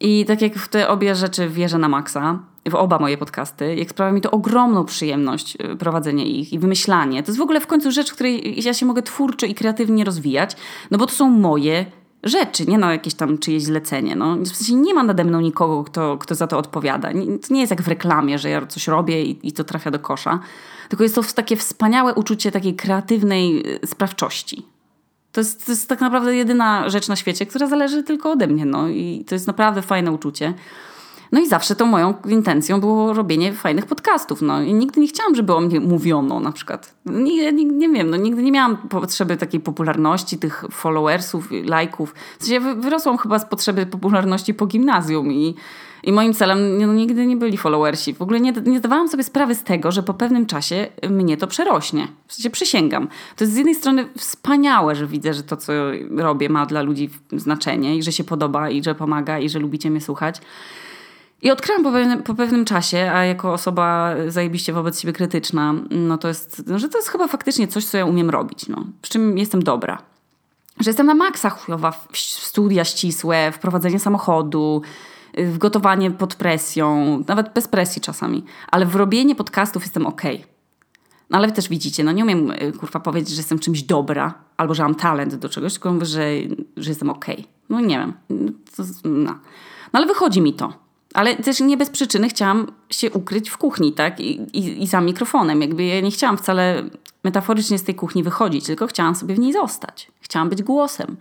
I 0.00 0.24
tak 0.24 0.42
jak 0.42 0.54
w 0.54 0.68
te 0.68 0.88
obie 0.88 1.14
rzeczy 1.14 1.48
wierzę 1.48 1.78
na 1.78 1.88
maksa, 1.88 2.38
w 2.70 2.74
oba 2.74 2.98
moje 2.98 3.18
podcasty, 3.18 3.76
jak 3.76 3.90
sprawia 3.90 4.12
mi 4.12 4.20
to 4.20 4.30
ogromną 4.30 4.84
przyjemność 4.84 5.56
y, 5.72 5.76
prowadzenie 5.76 6.26
ich 6.26 6.52
i 6.52 6.58
wymyślanie. 6.58 7.22
To 7.22 7.30
jest 7.30 7.38
w 7.38 7.42
ogóle 7.42 7.60
w 7.60 7.66
końcu 7.66 7.90
rzecz, 7.90 8.10
w 8.10 8.14
której 8.14 8.62
ja 8.64 8.74
się 8.74 8.86
mogę 8.86 9.02
twórczo 9.02 9.46
i 9.46 9.54
kreatywnie 9.54 10.04
rozwijać, 10.04 10.56
no 10.90 10.98
bo 10.98 11.06
to 11.06 11.12
są 11.12 11.30
moje 11.30 11.86
rzeczy, 12.22 12.66
nie 12.66 12.78
na 12.78 12.92
jakieś 12.92 13.14
tam 13.14 13.38
czyjeś 13.38 13.62
zlecenie. 13.62 14.16
No. 14.16 14.36
W 14.36 14.48
sensie 14.48 14.74
nie 14.74 14.94
ma 14.94 15.02
nade 15.02 15.24
mną 15.24 15.40
nikogo, 15.40 15.84
kto, 15.84 16.18
kto 16.18 16.34
za 16.34 16.46
to 16.46 16.58
odpowiada. 16.58 17.08
To 17.12 17.54
nie 17.54 17.60
jest 17.60 17.70
jak 17.70 17.82
w 17.82 17.88
reklamie, 17.88 18.38
że 18.38 18.50
ja 18.50 18.66
coś 18.66 18.88
robię 18.88 19.24
i, 19.24 19.48
i 19.48 19.52
to 19.52 19.64
trafia 19.64 19.90
do 19.90 19.98
kosza. 19.98 20.38
Tylko 20.88 21.02
jest 21.02 21.14
to 21.14 21.22
takie 21.34 21.56
wspaniałe 21.56 22.14
uczucie 22.14 22.50
takiej 22.50 22.76
kreatywnej 22.76 23.74
y, 23.84 23.86
sprawczości. 23.86 24.66
To 25.32 25.40
jest, 25.40 25.66
to 25.66 25.72
jest 25.72 25.88
tak 25.88 26.00
naprawdę 26.00 26.36
jedyna 26.36 26.90
rzecz 26.90 27.08
na 27.08 27.16
świecie, 27.16 27.46
która 27.46 27.66
zależy 27.66 28.02
tylko 28.02 28.30
ode 28.30 28.46
mnie. 28.46 28.66
No. 28.66 28.88
I 28.88 29.24
to 29.28 29.34
jest 29.34 29.46
naprawdę 29.46 29.82
fajne 29.82 30.12
uczucie. 30.12 30.54
No 31.32 31.40
i 31.40 31.48
zawsze 31.48 31.76
tą 31.76 31.86
moją 31.86 32.14
intencją 32.28 32.80
było 32.80 33.12
robienie 33.12 33.52
fajnych 33.52 33.86
podcastów. 33.86 34.42
No. 34.42 34.62
I 34.62 34.74
nigdy 34.74 35.00
nie 35.00 35.08
chciałam, 35.08 35.34
żeby 35.34 35.54
o 35.54 35.60
mnie 35.60 35.80
mówiono 35.80 36.40
na 36.40 36.52
przykład. 36.52 36.94
Nie, 37.06 37.52
nie, 37.52 37.64
nie 37.64 37.88
wiem, 37.88 38.10
no, 38.10 38.16
nigdy 38.16 38.42
nie 38.42 38.52
miałam 38.52 38.76
potrzeby 38.76 39.36
takiej 39.36 39.60
popularności, 39.60 40.38
tych 40.38 40.64
followersów, 40.70 41.48
lajków. 41.64 42.14
W 42.38 42.44
sensie 42.44 42.74
wyrosłam 42.74 43.18
chyba 43.18 43.38
z 43.38 43.44
potrzeby 43.44 43.86
popularności 43.86 44.54
po 44.54 44.66
gimnazjum 44.66 45.32
i, 45.32 45.54
i 46.02 46.12
moim 46.12 46.34
celem 46.34 46.86
no, 46.86 46.92
nigdy 46.92 47.26
nie 47.26 47.36
byli 47.36 47.56
followersi. 47.56 48.14
W 48.14 48.22
ogóle 48.22 48.40
nie, 48.40 48.52
nie 48.52 48.78
zdawałam 48.78 49.08
sobie 49.08 49.24
sprawy 49.24 49.54
z 49.54 49.62
tego, 49.62 49.92
że 49.92 50.02
po 50.02 50.14
pewnym 50.14 50.46
czasie 50.46 50.86
mnie 51.10 51.36
to 51.36 51.46
przerośnie. 51.46 52.08
W 52.26 52.34
sensie 52.34 52.50
przysięgam. 52.50 53.08
To 53.36 53.44
jest 53.44 53.54
z 53.54 53.56
jednej 53.56 53.74
strony 53.74 54.08
wspaniałe, 54.18 54.96
że 54.96 55.06
widzę, 55.06 55.34
że 55.34 55.42
to, 55.42 55.56
co 55.56 55.72
robię, 56.16 56.48
ma 56.48 56.66
dla 56.66 56.82
ludzi 56.82 57.10
znaczenie 57.32 57.96
i 57.96 58.02
że 58.02 58.12
się 58.12 58.24
podoba 58.24 58.70
i 58.70 58.82
że 58.82 58.94
pomaga 58.94 59.38
i 59.38 59.48
że 59.48 59.58
lubicie 59.58 59.90
mnie 59.90 60.00
słuchać. 60.00 60.40
I 61.42 61.50
odkryłam 61.50 61.82
po 61.82 61.92
pewnym, 61.92 62.22
po 62.22 62.34
pewnym, 62.34 62.64
czasie, 62.64 63.10
a 63.14 63.24
jako 63.24 63.52
osoba 63.52 64.14
zajebiście 64.28 64.72
wobec 64.72 65.00
siebie 65.00 65.12
krytyczna, 65.12 65.74
no 65.90 66.18
to 66.18 66.28
jest, 66.28 66.62
no, 66.66 66.78
że 66.78 66.88
to 66.88 66.98
jest 66.98 67.08
chyba 67.08 67.28
faktycznie 67.28 67.68
coś, 67.68 67.84
co 67.84 67.98
ja 67.98 68.06
umiem 68.06 68.30
robić, 68.30 68.68
no, 68.68 68.84
przy 69.02 69.12
czym 69.12 69.38
jestem 69.38 69.62
dobra. 69.62 70.02
Że 70.80 70.90
jestem 70.90 71.06
na 71.06 71.14
maksa 71.14 71.50
chujowa 71.50 71.90
w 71.90 72.18
studia 72.18 72.84
ścisłe, 72.84 73.52
w 73.52 73.58
prowadzenie 73.58 74.00
samochodu, 74.00 74.82
w 75.38 75.58
gotowanie 75.58 76.10
pod 76.10 76.34
presją, 76.34 77.18
nawet 77.28 77.52
bez 77.54 77.68
presji 77.68 78.02
czasami, 78.02 78.44
ale 78.70 78.86
w 78.86 78.96
robienie 78.96 79.34
podcastów 79.34 79.82
jestem 79.82 80.06
okej. 80.06 80.36
Okay. 80.36 80.50
No 81.30 81.38
ale 81.38 81.52
też 81.52 81.68
widzicie, 81.68 82.04
no 82.04 82.12
nie 82.12 82.24
umiem 82.24 82.50
y, 82.50 82.72
kurwa 82.72 83.00
powiedzieć, 83.00 83.30
że 83.30 83.40
jestem 83.40 83.58
czymś 83.58 83.82
dobra, 83.82 84.34
albo 84.56 84.74
że 84.74 84.82
mam 84.82 84.94
talent 84.94 85.34
do 85.34 85.48
czegoś, 85.48 85.72
tylko 85.72 85.92
mówię, 85.92 86.06
że, 86.06 86.24
że 86.76 86.90
jestem 86.90 87.10
okej. 87.10 87.34
Okay. 87.34 87.46
No 87.68 87.80
nie 87.80 87.98
wiem. 87.98 88.12
No. 89.04 89.24
no 89.24 89.38
ale 89.92 90.06
wychodzi 90.06 90.40
mi 90.40 90.54
to. 90.54 90.89
Ale 91.14 91.36
też 91.36 91.60
nie 91.60 91.76
bez 91.76 91.90
przyczyny 91.90 92.28
chciałam 92.28 92.66
się 92.90 93.10
ukryć 93.10 93.50
w 93.50 93.58
kuchni, 93.58 93.92
tak? 93.92 94.20
I, 94.20 94.40
i, 94.52 94.82
I 94.82 94.86
za 94.86 95.00
mikrofonem. 95.00 95.62
Jakby 95.62 95.84
ja 95.84 96.00
nie 96.00 96.10
chciałam 96.10 96.38
wcale 96.38 96.82
metaforycznie 97.24 97.78
z 97.78 97.84
tej 97.84 97.94
kuchni 97.94 98.22
wychodzić, 98.22 98.66
tylko 98.66 98.86
chciałam 98.86 99.14
sobie 99.14 99.34
w 99.34 99.38
niej 99.38 99.52
zostać. 99.52 100.10
Chciałam 100.20 100.48
być 100.48 100.62
głosem. 100.62 101.16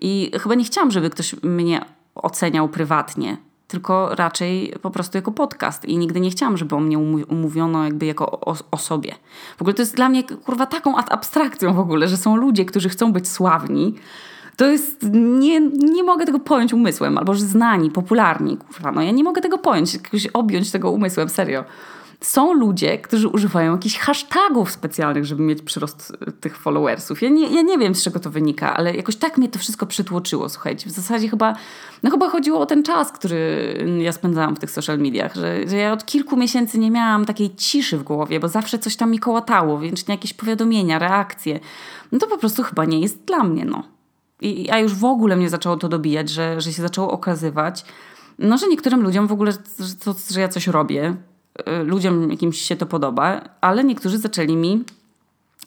I 0.00 0.30
chyba 0.40 0.54
nie 0.54 0.64
chciałam, 0.64 0.90
żeby 0.90 1.10
ktoś 1.10 1.42
mnie 1.42 1.84
oceniał 2.14 2.68
prywatnie, 2.68 3.36
tylko 3.68 4.14
raczej 4.14 4.74
po 4.82 4.90
prostu 4.90 5.18
jako 5.18 5.32
podcast. 5.32 5.84
I 5.84 5.98
nigdy 5.98 6.20
nie 6.20 6.30
chciałam, 6.30 6.56
żeby 6.56 6.76
o 6.76 6.80
mnie 6.80 6.98
umówiono 7.28 7.84
jakby 7.84 8.06
jako 8.06 8.30
o, 8.30 8.56
o, 8.70 8.76
sobie. 8.76 9.14
W 9.56 9.62
ogóle 9.62 9.74
to 9.74 9.82
jest 9.82 9.96
dla 9.96 10.08
mnie 10.08 10.24
kurwa 10.24 10.66
taką 10.66 10.96
abstrakcją 10.96 11.74
w 11.74 11.78
ogóle, 11.78 12.08
że 12.08 12.16
są 12.16 12.36
ludzie, 12.36 12.64
którzy 12.64 12.88
chcą 12.88 13.12
być 13.12 13.28
sławni, 13.28 13.94
to 14.56 14.66
jest, 14.66 15.02
nie, 15.12 15.60
nie 15.70 16.02
mogę 16.02 16.26
tego 16.26 16.40
pojąć 16.40 16.72
umysłem, 16.72 17.18
albo 17.18 17.34
że 17.34 17.44
znani, 17.44 17.90
popularni, 17.90 18.56
kurwa, 18.56 18.92
no 18.92 19.02
ja 19.02 19.10
nie 19.10 19.24
mogę 19.24 19.40
tego 19.40 19.58
pojąć, 19.58 19.94
jakoś 19.94 20.26
objąć 20.26 20.70
tego 20.70 20.90
umysłem, 20.90 21.28
serio. 21.28 21.64
Są 22.20 22.52
ludzie, 22.52 22.98
którzy 22.98 23.28
używają 23.28 23.72
jakichś 23.72 23.98
hashtagów 23.98 24.70
specjalnych, 24.70 25.24
żeby 25.24 25.42
mieć 25.42 25.62
przyrost 25.62 26.12
e, 26.26 26.32
tych 26.32 26.56
followersów. 26.56 27.22
Ja 27.22 27.28
nie, 27.28 27.54
ja 27.54 27.62
nie 27.62 27.78
wiem, 27.78 27.94
z 27.94 28.02
czego 28.02 28.20
to 28.20 28.30
wynika, 28.30 28.76
ale 28.76 28.96
jakoś 28.96 29.16
tak 29.16 29.38
mnie 29.38 29.48
to 29.48 29.58
wszystko 29.58 29.86
przytłoczyło, 29.86 30.48
słuchajcie. 30.48 30.90
W 30.90 30.92
zasadzie 30.92 31.28
chyba, 31.28 31.54
no 32.02 32.10
chyba 32.10 32.28
chodziło 32.28 32.60
o 32.60 32.66
ten 32.66 32.82
czas, 32.82 33.12
który 33.12 33.76
ja 33.98 34.12
spędzałam 34.12 34.56
w 34.56 34.58
tych 34.58 34.70
social 34.70 34.98
mediach, 34.98 35.34
że, 35.34 35.68
że 35.68 35.76
ja 35.76 35.92
od 35.92 36.06
kilku 36.06 36.36
miesięcy 36.36 36.78
nie 36.78 36.90
miałam 36.90 37.24
takiej 37.24 37.54
ciszy 37.56 37.98
w 37.98 38.02
głowie, 38.02 38.40
bo 38.40 38.48
zawsze 38.48 38.78
coś 38.78 38.96
tam 38.96 39.10
mi 39.10 39.18
kołatało, 39.18 39.78
więc 39.78 40.08
jakieś 40.08 40.34
powiadomienia, 40.34 40.98
reakcje. 40.98 41.60
No 42.12 42.18
to 42.18 42.26
po 42.26 42.38
prostu 42.38 42.62
chyba 42.62 42.84
nie 42.84 43.00
jest 43.00 43.24
dla 43.24 43.44
mnie, 43.44 43.64
no. 43.64 43.91
I, 44.42 44.70
a 44.70 44.78
już 44.78 44.94
w 44.94 45.04
ogóle 45.04 45.36
mnie 45.36 45.50
zaczęło 45.50 45.76
to 45.76 45.88
dobijać, 45.88 46.30
że, 46.30 46.60
że 46.60 46.72
się 46.72 46.82
zaczęło 46.82 47.10
okazywać, 47.10 47.84
no, 48.38 48.58
że 48.58 48.68
niektórym 48.68 49.02
ludziom 49.02 49.26
w 49.26 49.32
ogóle, 49.32 49.52
że, 49.78 49.94
to, 49.94 50.14
że 50.30 50.40
ja 50.40 50.48
coś 50.48 50.66
robię, 50.66 51.16
y, 51.80 51.84
ludziom 51.84 52.30
jakimś 52.30 52.60
się 52.60 52.76
to 52.76 52.86
podoba, 52.86 53.40
ale 53.60 53.84
niektórzy 53.84 54.18
zaczęli 54.18 54.56
mi, 54.56 54.84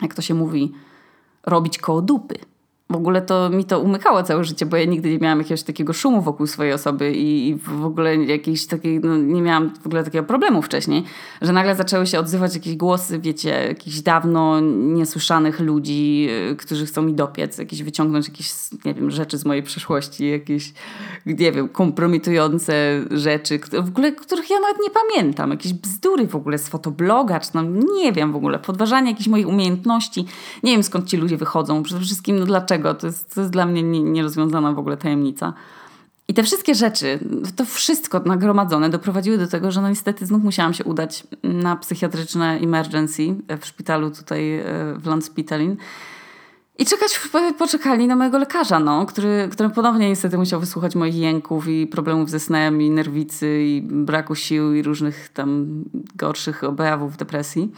jak 0.02 0.14
to 0.14 0.22
się 0.22 0.34
mówi, 0.34 0.74
robić 1.44 1.78
koło 1.78 2.02
dupy 2.02 2.36
w 2.90 2.96
ogóle 2.96 3.22
to 3.22 3.50
mi 3.50 3.66
to 3.66 3.80
umykało 3.80 4.24
całe 4.24 4.44
życie, 4.44 4.66
bo 4.66 4.78
ja 4.78 4.86
nigdy 4.86 5.10
nie 5.10 5.18
miałam 5.18 5.38
jakiegoś 5.38 5.64
takiego 5.64 5.94
szumu 5.94 6.22
wokół 6.22 6.48
swojej 6.48 6.74
osoby 6.74 7.14
i, 7.14 7.50
i 7.50 7.56
w 7.56 7.86
ogóle 7.86 8.16
jakiejś 8.16 8.68
takiej, 8.68 9.00
no, 9.00 9.18
nie 9.18 9.42
miałam 9.42 9.72
w 9.82 9.86
ogóle 9.86 10.04
takiego 10.04 10.24
problemu 10.24 10.62
wcześniej, 10.62 11.04
że 11.42 11.54
nagle 11.54 11.76
zaczęły 11.76 12.08
się 12.08 12.20
odzywać 12.20 12.56
jakieś 12.56 12.76
głosy, 12.76 13.20
wiecie, 13.20 13.50
jakichś 13.50 14.00
dawno 14.00 14.60
niesłyszanych 14.60 15.60
ludzi, 15.60 16.28
y, 16.52 16.56
którzy 16.56 16.86
chcą 16.86 17.02
mi 17.02 17.14
dopiec, 17.14 17.58
jakieś 17.58 17.84
wyciągnąć 17.84 18.28
jakieś, 18.28 18.52
nie 18.86 18.94
wiem, 18.94 19.12
rzeczy 19.12 19.38
z 19.38 19.46
mojej 19.46 19.64
przeszłości, 19.64 20.30
jakieś, 20.30 20.74
nie 21.26 21.52
wiem, 21.52 21.70
kompromitujące 21.70 23.02
rzeczy, 23.12 23.60
w 23.60 23.88
ogóle, 23.88 24.12
których 24.12 24.50
ja 24.50 24.60
nawet 24.60 24.78
nie 24.84 24.90
pamiętam, 24.90 25.52
jakieś 25.52 25.74
bzdury 25.74 26.28
w 26.28 26.36
ogóle 26.36 26.58
z 26.58 26.68
fotobloga, 26.68 27.40
czy 27.40 27.52
tam, 27.52 27.80
nie 27.80 28.12
wiem 28.12 28.32
w 28.32 28.36
ogóle, 28.36 28.60
podważanie 28.60 29.12
jakichś 29.12 29.28
moich 29.28 29.48
umiejętności. 29.48 30.26
Nie 30.64 30.72
wiem 30.72 30.84
skąd 30.84 31.10
ci 31.10 31.18
ludzie 31.18 31.38
wychodzą, 31.38 31.84
przede 31.84 32.02
wszystkim, 32.02 32.40
no 32.40 32.46
dlaczego 32.46 32.75
dlaczego. 32.78 33.00
To 33.02 33.08
jest, 33.08 33.36
to 33.36 33.42
jest 33.42 33.54
dla 33.54 33.66
mnie 33.66 33.84
nierozwiązana 33.84 34.72
w 34.74 34.80
ogóle 34.80 34.98
tajemnica. 34.98 35.54
I 36.28 36.34
te 36.34 36.44
wszystkie 36.44 36.76
rzeczy, 36.76 37.20
to 37.56 37.66
wszystko 37.66 38.20
nagromadzone 38.20 38.90
doprowadziły 38.90 39.38
do 39.38 39.48
tego, 39.48 39.72
że 39.72 39.82
no 39.82 39.90
niestety 39.90 40.26
znów 40.26 40.44
musiałam 40.44 40.74
się 40.74 40.84
udać 40.84 41.24
na 41.44 41.76
psychiatryczne 41.76 42.60
emergency 42.64 43.36
w 43.62 43.66
szpitalu 43.66 44.12
tutaj 44.12 44.60
e, 44.60 44.64
w 44.98 45.06
Landspitalin 45.06 45.78
i 46.78 46.86
czekać 46.86 47.20
poczekalni 47.58 48.08
na 48.08 48.16
mojego 48.16 48.38
lekarza, 48.38 48.80
no, 48.80 49.06
który, 49.06 49.50
który 49.52 49.70
ponownie 49.70 50.10
niestety 50.10 50.38
musiał 50.38 50.60
wysłuchać 50.60 50.96
moich 50.96 51.16
jęków 51.16 51.68
i 51.68 51.88
problemów 51.88 52.30
ze 52.30 52.40
snem 52.40 52.82
i 52.82 52.90
nerwicy 52.90 53.64
i 53.64 53.82
braku 53.82 54.36
sił 54.36 54.74
i 54.74 54.84
różnych 54.84 55.30
tam 55.30 55.68
gorszych 56.16 56.64
objawów 56.64 57.18
depresji. 57.18 57.72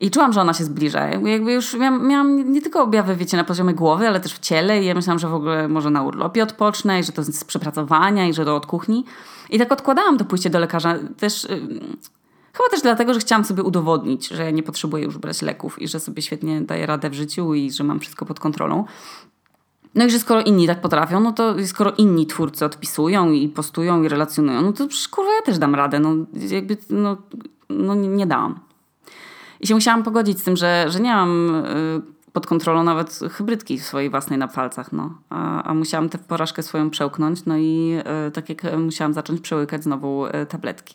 I 0.00 0.10
czułam, 0.10 0.32
że 0.32 0.40
ona 0.40 0.54
się 0.54 0.64
zbliża. 0.64 1.08
Jakby 1.08 1.52
już 1.52 1.74
miałam, 1.74 2.08
miałam 2.08 2.52
nie 2.52 2.62
tylko 2.62 2.82
objawy, 2.82 3.16
wiecie, 3.16 3.36
na 3.36 3.44
poziomie 3.44 3.74
głowy, 3.74 4.08
ale 4.08 4.20
też 4.20 4.34
w 4.34 4.38
ciele 4.38 4.82
i 4.82 4.86
ja 4.86 4.94
myślałam, 4.94 5.18
że 5.18 5.28
w 5.28 5.34
ogóle 5.34 5.68
może 5.68 5.90
na 5.90 6.02
urlopie 6.02 6.42
odpocznę 6.42 7.00
i 7.00 7.04
że 7.04 7.12
to 7.12 7.24
z 7.24 7.44
przepracowania 7.44 8.28
i 8.28 8.34
że 8.34 8.44
to 8.44 8.56
od 8.56 8.66
kuchni. 8.66 9.04
I 9.50 9.58
tak 9.58 9.72
odkładałam 9.72 10.18
to 10.18 10.24
pójście 10.24 10.50
do 10.50 10.58
lekarza 10.58 10.98
też... 11.18 11.44
Yy, 11.44 11.58
chyba 12.52 12.68
też 12.70 12.82
dlatego, 12.82 13.14
że 13.14 13.20
chciałam 13.20 13.44
sobie 13.44 13.62
udowodnić, 13.62 14.28
że 14.28 14.52
nie 14.52 14.62
potrzebuję 14.62 15.04
już 15.04 15.18
brać 15.18 15.42
leków 15.42 15.82
i 15.82 15.88
że 15.88 16.00
sobie 16.00 16.22
świetnie 16.22 16.60
daję 16.60 16.86
radę 16.86 17.10
w 17.10 17.14
życiu 17.14 17.54
i 17.54 17.70
że 17.70 17.84
mam 17.84 18.00
wszystko 18.00 18.26
pod 18.26 18.40
kontrolą. 18.40 18.84
No 19.94 20.04
i 20.04 20.10
że 20.10 20.18
skoro 20.18 20.40
inni 20.40 20.66
tak 20.66 20.80
potrafią, 20.80 21.20
no 21.20 21.32
to 21.32 21.54
skoro 21.66 21.92
inni 21.98 22.26
twórcy 22.26 22.64
odpisują 22.64 23.32
i 23.32 23.48
postują 23.48 24.02
i 24.02 24.08
relacjonują, 24.08 24.62
no 24.62 24.72
to 24.72 24.88
przecież 24.88 25.08
kurwa 25.08 25.30
ja 25.34 25.42
też 25.42 25.58
dam 25.58 25.74
radę. 25.74 26.00
No 26.00 26.14
jakby, 26.50 26.76
no, 26.90 27.16
no 27.68 27.94
nie 27.94 28.26
dałam. 28.26 28.69
I 29.60 29.66
się 29.66 29.74
musiałam 29.74 30.02
pogodzić 30.02 30.38
z 30.38 30.42
tym, 30.42 30.56
że, 30.56 30.86
że 30.88 31.00
nie 31.00 31.14
mam 31.14 31.54
y, 31.54 32.02
pod 32.32 32.46
kontrolą 32.46 32.84
nawet 32.84 33.20
hybrydki 33.30 33.78
swojej 33.78 34.10
własnej 34.10 34.38
na 34.38 34.48
palcach, 34.48 34.92
no. 34.92 35.14
A, 35.30 35.62
a 35.62 35.74
musiałam 35.74 36.08
tę 36.08 36.18
porażkę 36.18 36.62
swoją 36.62 36.90
przełknąć, 36.90 37.44
no 37.44 37.56
i 37.56 37.94
e, 38.04 38.30
tak 38.30 38.48
jak 38.48 38.78
musiałam 38.78 39.14
zacząć 39.14 39.40
przełykać 39.40 39.84
znowu 39.84 40.24
tabletki. 40.48 40.94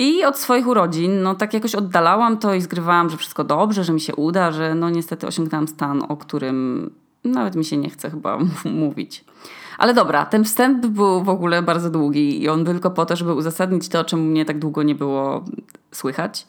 I 0.00 0.24
od 0.24 0.38
swoich 0.38 0.66
urodzin, 0.66 1.22
no 1.22 1.34
tak 1.34 1.54
jakoś 1.54 1.74
oddalałam 1.74 2.38
to 2.38 2.54
i 2.54 2.60
zgrywałam, 2.60 3.10
że 3.10 3.16
wszystko 3.16 3.44
dobrze, 3.44 3.84
że 3.84 3.92
mi 3.92 4.00
się 4.00 4.14
uda, 4.14 4.52
że 4.52 4.74
no 4.74 4.90
niestety 4.90 5.26
osiągnęłam 5.26 5.68
stan, 5.68 6.02
o 6.08 6.16
którym 6.16 6.90
nawet 7.24 7.56
mi 7.56 7.64
się 7.64 7.76
nie 7.76 7.90
chce 7.90 8.10
chyba 8.10 8.38
mówić. 8.64 9.24
Ale 9.78 9.94
dobra, 9.94 10.26
ten 10.26 10.44
wstęp 10.44 10.86
był 10.86 11.22
w 11.22 11.28
ogóle 11.28 11.62
bardzo 11.62 11.90
długi 11.90 12.42
i 12.42 12.48
on 12.48 12.64
był 12.64 12.74
tylko 12.74 12.90
po 12.90 13.06
to, 13.06 13.16
żeby 13.16 13.34
uzasadnić 13.34 13.88
to, 13.88 14.04
czemu 14.04 14.22
mnie 14.22 14.44
tak 14.44 14.58
długo 14.58 14.82
nie 14.82 14.94
było 14.94 15.44
słychać. 15.92 16.46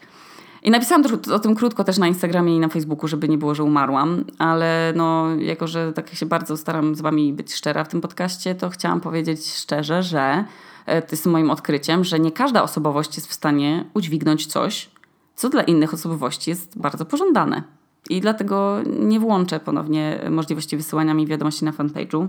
I 0.63 0.71
napisałam 0.71 1.03
o 1.33 1.39
tym 1.39 1.55
krótko 1.55 1.83
też 1.83 1.97
na 1.97 2.07
Instagramie 2.07 2.55
i 2.55 2.59
na 2.59 2.67
Facebooku, 2.67 3.07
żeby 3.07 3.29
nie 3.29 3.37
było, 3.37 3.55
że 3.55 3.63
umarłam, 3.63 4.23
ale 4.37 4.93
no, 4.95 5.35
jako 5.35 5.67
że 5.67 5.93
tak 5.93 6.15
się 6.15 6.25
bardzo 6.25 6.57
staram 6.57 6.95
z 6.95 7.01
wami 7.01 7.33
być 7.33 7.53
szczera 7.53 7.83
w 7.83 7.87
tym 7.87 8.01
podcaście, 8.01 8.55
to 8.55 8.69
chciałam 8.69 9.01
powiedzieć 9.01 9.53
szczerze, 9.53 10.03
że 10.03 10.45
e, 10.85 11.01
to 11.01 11.07
jest 11.11 11.25
moim 11.25 11.51
odkryciem, 11.51 12.03
że 12.03 12.19
nie 12.19 12.31
każda 12.31 12.63
osobowość 12.63 13.15
jest 13.15 13.27
w 13.27 13.33
stanie 13.33 13.85
udźwignąć 13.93 14.45
coś, 14.45 14.89
co 15.35 15.49
dla 15.49 15.63
innych 15.63 15.93
osobowości 15.93 16.49
jest 16.49 16.79
bardzo 16.79 17.05
pożądane. 17.05 17.63
I 18.09 18.21
dlatego 18.21 18.77
nie 18.99 19.19
włączę 19.19 19.59
ponownie 19.59 20.19
możliwości 20.29 20.77
wysyłania 20.77 21.13
mi 21.13 21.27
wiadomości 21.27 21.65
na 21.65 21.71
fanpage'u 21.71 22.27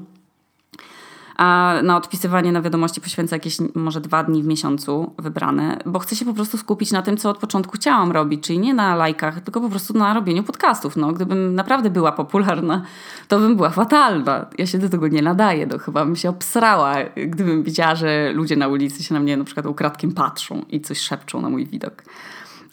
a 1.36 1.74
na 1.82 1.96
odpisywanie 1.96 2.52
na 2.52 2.62
wiadomości 2.62 3.00
poświęcę 3.00 3.36
jakieś 3.36 3.56
może 3.74 4.00
dwa 4.00 4.24
dni 4.24 4.42
w 4.42 4.46
miesiącu 4.46 5.14
wybrane, 5.18 5.78
bo 5.86 5.98
chcę 5.98 6.16
się 6.16 6.24
po 6.24 6.34
prostu 6.34 6.58
skupić 6.58 6.92
na 6.92 7.02
tym, 7.02 7.16
co 7.16 7.30
od 7.30 7.38
początku 7.38 7.72
chciałam 7.76 8.12
robić, 8.12 8.44
czyli 8.44 8.58
nie 8.58 8.74
na 8.74 8.96
lajkach, 8.96 9.40
tylko 9.40 9.60
po 9.60 9.68
prostu 9.68 9.98
na 9.98 10.14
robieniu 10.14 10.42
podcastów. 10.42 10.96
No, 10.96 11.12
gdybym 11.12 11.54
naprawdę 11.54 11.90
była 11.90 12.12
popularna, 12.12 12.82
to 13.28 13.38
bym 13.38 13.56
była 13.56 13.70
fatalna. 13.70 14.46
Ja 14.58 14.66
się 14.66 14.78
do 14.78 14.88
tego 14.88 15.08
nie 15.08 15.22
nadaję, 15.22 15.66
to 15.66 15.78
chyba 15.78 16.04
bym 16.04 16.16
się 16.16 16.28
obsrała, 16.28 16.94
gdybym 17.26 17.62
widziała, 17.62 17.94
że 17.94 18.32
ludzie 18.32 18.56
na 18.56 18.68
ulicy 18.68 19.02
się 19.02 19.14
na 19.14 19.20
mnie 19.20 19.36
na 19.36 19.44
przykład 19.44 19.66
ukradkiem 19.66 20.12
patrzą 20.12 20.62
i 20.68 20.80
coś 20.80 20.98
szepczą 20.98 21.40
na 21.40 21.50
mój 21.50 21.66
widok. 21.66 22.02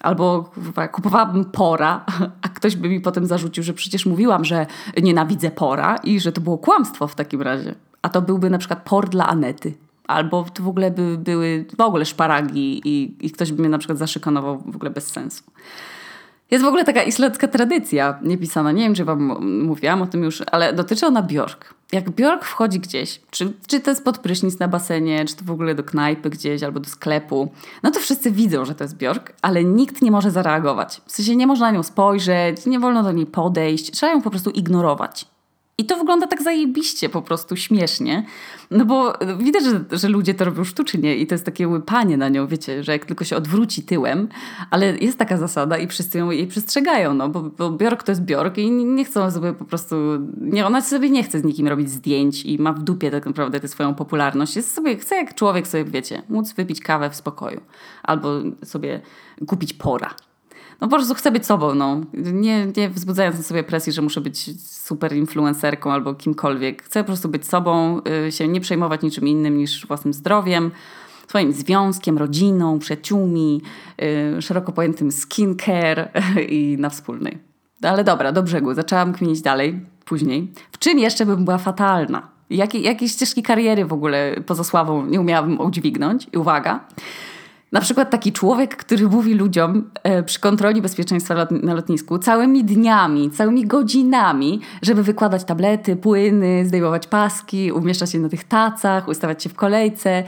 Albo 0.02 0.52
kupowałabym 0.92 1.46
pora, 1.46 2.06
a 2.42 2.50
ktoś 2.50 2.76
by 2.76 2.90
mi 2.90 3.02
potem 3.02 3.26
zarzucił, 3.26 3.64
że 3.64 3.74
przecież 3.74 4.06
mówiłam, 4.06 4.46
że 4.46 4.66
nienawidzę 5.02 5.52
pora 5.52 5.96
i 5.96 6.20
że 6.20 6.32
to 6.32 6.42
było 6.42 6.58
kłamstwo 6.58 7.08
w 7.08 7.16
takim 7.16 7.42
razie 7.42 7.76
a 8.02 8.10
to 8.10 8.22
byłby 8.22 8.50
na 8.50 8.58
przykład 8.58 8.84
por 8.84 9.10
dla 9.10 9.28
Anety. 9.28 9.74
Albo 10.08 10.46
to 10.54 10.64
w 10.64 10.68
ogóle 10.68 10.92
by 10.92 11.18
były 11.18 11.66
w 11.78 11.82
ogóle 11.82 12.06
szparagi 12.06 12.82
i, 12.86 13.26
i 13.26 13.32
ktoś 13.32 13.52
by 13.52 13.62
mnie 13.62 13.70
na 13.70 13.78
przykład 13.78 13.98
zaszykonował 13.98 14.64
w 14.66 14.76
ogóle 14.76 14.92
bez 14.92 15.08
sensu. 15.08 15.44
Jest 16.52 16.66
w 16.66 16.68
ogóle 16.68 16.86
taka 16.86 17.04
islandzka 17.04 17.48
tradycja 17.48 18.20
niepisana, 18.22 18.72
nie 18.72 18.84
wiem 18.84 18.96
czy 18.96 19.06
wam 19.06 19.48
mówiłam 19.64 20.02
o 20.02 20.08
tym 20.08 20.24
już, 20.24 20.44
ale 20.52 20.74
dotyczy 20.74 21.08
ona 21.08 21.22
Bjork. 21.22 21.74
Jak 21.92 22.10
Bjork 22.10 22.46
wchodzi 22.46 22.80
gdzieś, 22.80 23.22
czy, 23.32 23.54
czy 23.68 23.80
to 23.80 23.92
jest 23.92 24.04
pod 24.04 24.18
prysznic 24.18 24.60
na 24.60 24.68
basenie, 24.68 25.26
czy 25.26 25.36
to 25.36 25.46
w 25.46 25.52
ogóle 25.52 25.76
do 25.76 25.84
knajpy 25.84 26.30
gdzieś 26.30 26.64
albo 26.64 26.80
do 26.80 26.90
sklepu, 26.90 27.52
no 27.84 27.92
to 27.92 28.00
wszyscy 28.00 28.32
widzą, 28.32 28.66
że 28.66 28.76
to 28.76 28.84
jest 28.84 28.98
Bjork, 28.98 29.34
ale 29.42 29.64
nikt 29.64 30.02
nie 30.02 30.12
może 30.12 30.32
zareagować. 30.32 31.02
W 31.06 31.12
sensie 31.12 31.36
nie 31.36 31.48
można 31.48 31.66
na 31.66 31.78
nią 31.78 31.84
spojrzeć, 31.84 32.66
nie 32.66 32.80
wolno 32.80 33.04
do 33.04 33.12
niej 33.12 33.26
podejść, 33.26 33.92
trzeba 33.92 34.12
ją 34.12 34.22
po 34.22 34.30
prostu 34.30 34.50
ignorować. 34.50 35.26
I 35.80 35.86
to 35.86 35.98
wygląda 35.98 36.28
tak 36.28 36.42
zajebiście, 36.42 37.10
po 37.10 37.22
prostu 37.22 37.56
śmiesznie. 37.56 38.26
No 38.72 38.86
bo 38.86 39.14
widać, 39.38 39.64
że, 39.64 39.86
że 39.92 40.10
ludzie 40.10 40.34
to 40.34 40.46
robią 40.46 40.64
sztucznie 40.64 41.16
i 41.16 41.28
to 41.28 41.36
jest 41.36 41.46
takie 41.46 41.68
łypanie 41.68 42.18
na 42.18 42.30
nią, 42.30 42.48
wiecie, 42.48 42.84
że 42.84 42.92
jak 42.92 43.06
tylko 43.06 43.26
się 43.26 43.36
odwróci 43.38 43.84
tyłem, 43.84 44.28
ale 44.72 44.98
jest 44.98 45.18
taka 45.18 45.38
zasada 45.38 45.78
i 45.78 45.88
wszyscy 45.88 46.18
ją 46.18 46.32
jej 46.32 46.48
przestrzegają, 46.48 47.14
no 47.14 47.30
bo, 47.30 47.42
bo 47.42 47.72
Bjork 47.72 48.04
to 48.04 48.12
jest 48.12 48.22
Bjork 48.22 48.58
i 48.58 48.72
nie 48.72 49.06
chcą 49.06 49.32
sobie 49.32 49.54
po 49.54 49.66
prostu, 49.66 49.96
nie, 50.42 50.66
ona 50.66 50.82
sobie 50.82 51.10
nie 51.10 51.24
chce 51.24 51.40
z 51.40 51.44
nikim 51.44 51.68
robić 51.68 51.90
zdjęć 51.90 52.46
i 52.46 52.60
ma 52.60 52.74
w 52.74 52.84
dupie 52.84 53.12
tak 53.12 53.26
naprawdę 53.26 53.60
tę 53.60 53.68
swoją 53.68 53.96
popularność. 53.96 54.56
Jest 54.56 54.74
sobie, 54.74 54.98
chce 54.98 55.16
jak 55.16 55.36
człowiek 55.36 55.68
sobie, 55.68 55.86
wiecie, 55.86 56.22
móc 56.30 56.54
wypić 56.54 56.82
kawę 56.82 57.10
w 57.10 57.16
spokoju 57.16 57.62
albo 58.04 58.30
sobie 58.64 59.02
kupić 59.48 59.74
pora 59.74 60.16
no 60.82 60.88
po 60.88 60.96
prostu 60.96 61.14
chcę 61.14 61.32
być 61.32 61.46
sobą, 61.46 61.76
no. 61.76 62.02
Nie, 62.14 62.68
nie 62.78 62.90
wzbudzając 62.90 63.38
na 63.38 63.44
sobie 63.44 63.64
presji, 63.64 63.94
że 63.94 64.02
muszę 64.02 64.22
być 64.22 64.50
super 64.70 65.14
influencerką 65.14 65.92
albo 65.92 66.14
kimkolwiek. 66.14 66.84
Chcę 66.84 67.00
po 67.00 67.08
prostu 67.08 67.30
być 67.30 67.48
sobą, 67.48 68.02
y, 68.28 68.32
się 68.32 68.48
nie 68.48 68.62
przejmować 68.62 69.02
niczym 69.02 69.28
innym 69.28 69.58
niż 69.58 69.88
własnym 69.88 70.14
zdrowiem, 70.14 70.72
swoim 71.28 71.54
związkiem, 71.54 72.18
rodziną, 72.18 72.80
przyjaciółmi, 72.80 73.62
y, 74.38 74.42
szeroko 74.42 74.72
pojętym 74.72 75.12
skincare 75.12 76.12
i 76.50 76.78
na 76.80 76.90
wspólnej. 76.90 77.38
Ale 77.84 78.04
dobra, 78.04 78.32
do 78.32 78.44
brzegu. 78.44 78.74
Zaczęłam 78.74 79.14
kminić 79.14 79.42
dalej, 79.42 79.80
później. 80.06 80.52
W 80.72 80.78
czym 80.78 81.00
jeszcze 81.00 81.26
bym 81.26 81.46
była 81.46 81.58
fatalna? 81.58 82.28
Jakie, 82.50 82.80
jakie 82.80 83.10
ścieżki 83.10 83.44
kariery 83.44 83.86
w 83.86 83.94
ogóle 83.94 84.36
poza 84.46 84.64
sławą 84.64 85.06
nie 85.06 85.22
umiałabym 85.22 85.60
udźwignąć? 85.60 86.28
I 86.34 86.38
uwaga, 86.38 86.80
na 87.72 87.82
przykład 87.82 88.10
taki 88.10 88.32
człowiek, 88.32 88.76
który 88.76 89.08
mówi 89.08 89.34
ludziom 89.34 89.92
e, 90.04 90.24
przy 90.24 90.40
kontroli 90.40 90.82
bezpieczeństwa 90.82 91.48
na 91.52 91.74
lotnisku 91.74 92.20
całymi 92.20 92.64
dniami, 92.64 93.32
całymi 93.32 93.66
godzinami, 93.66 94.62
żeby 94.82 95.04
wykładać 95.04 95.44
tablety, 95.44 95.96
płyny, 95.96 96.66
zdejmować 96.66 97.08
paski, 97.08 97.72
umieszczać 97.72 98.12
się 98.12 98.20
na 98.20 98.30
tych 98.30 98.44
tacach, 98.44 99.08
ustawiać 99.08 99.44
się 99.44 99.50
w 99.50 99.54
kolejce. 99.54 100.24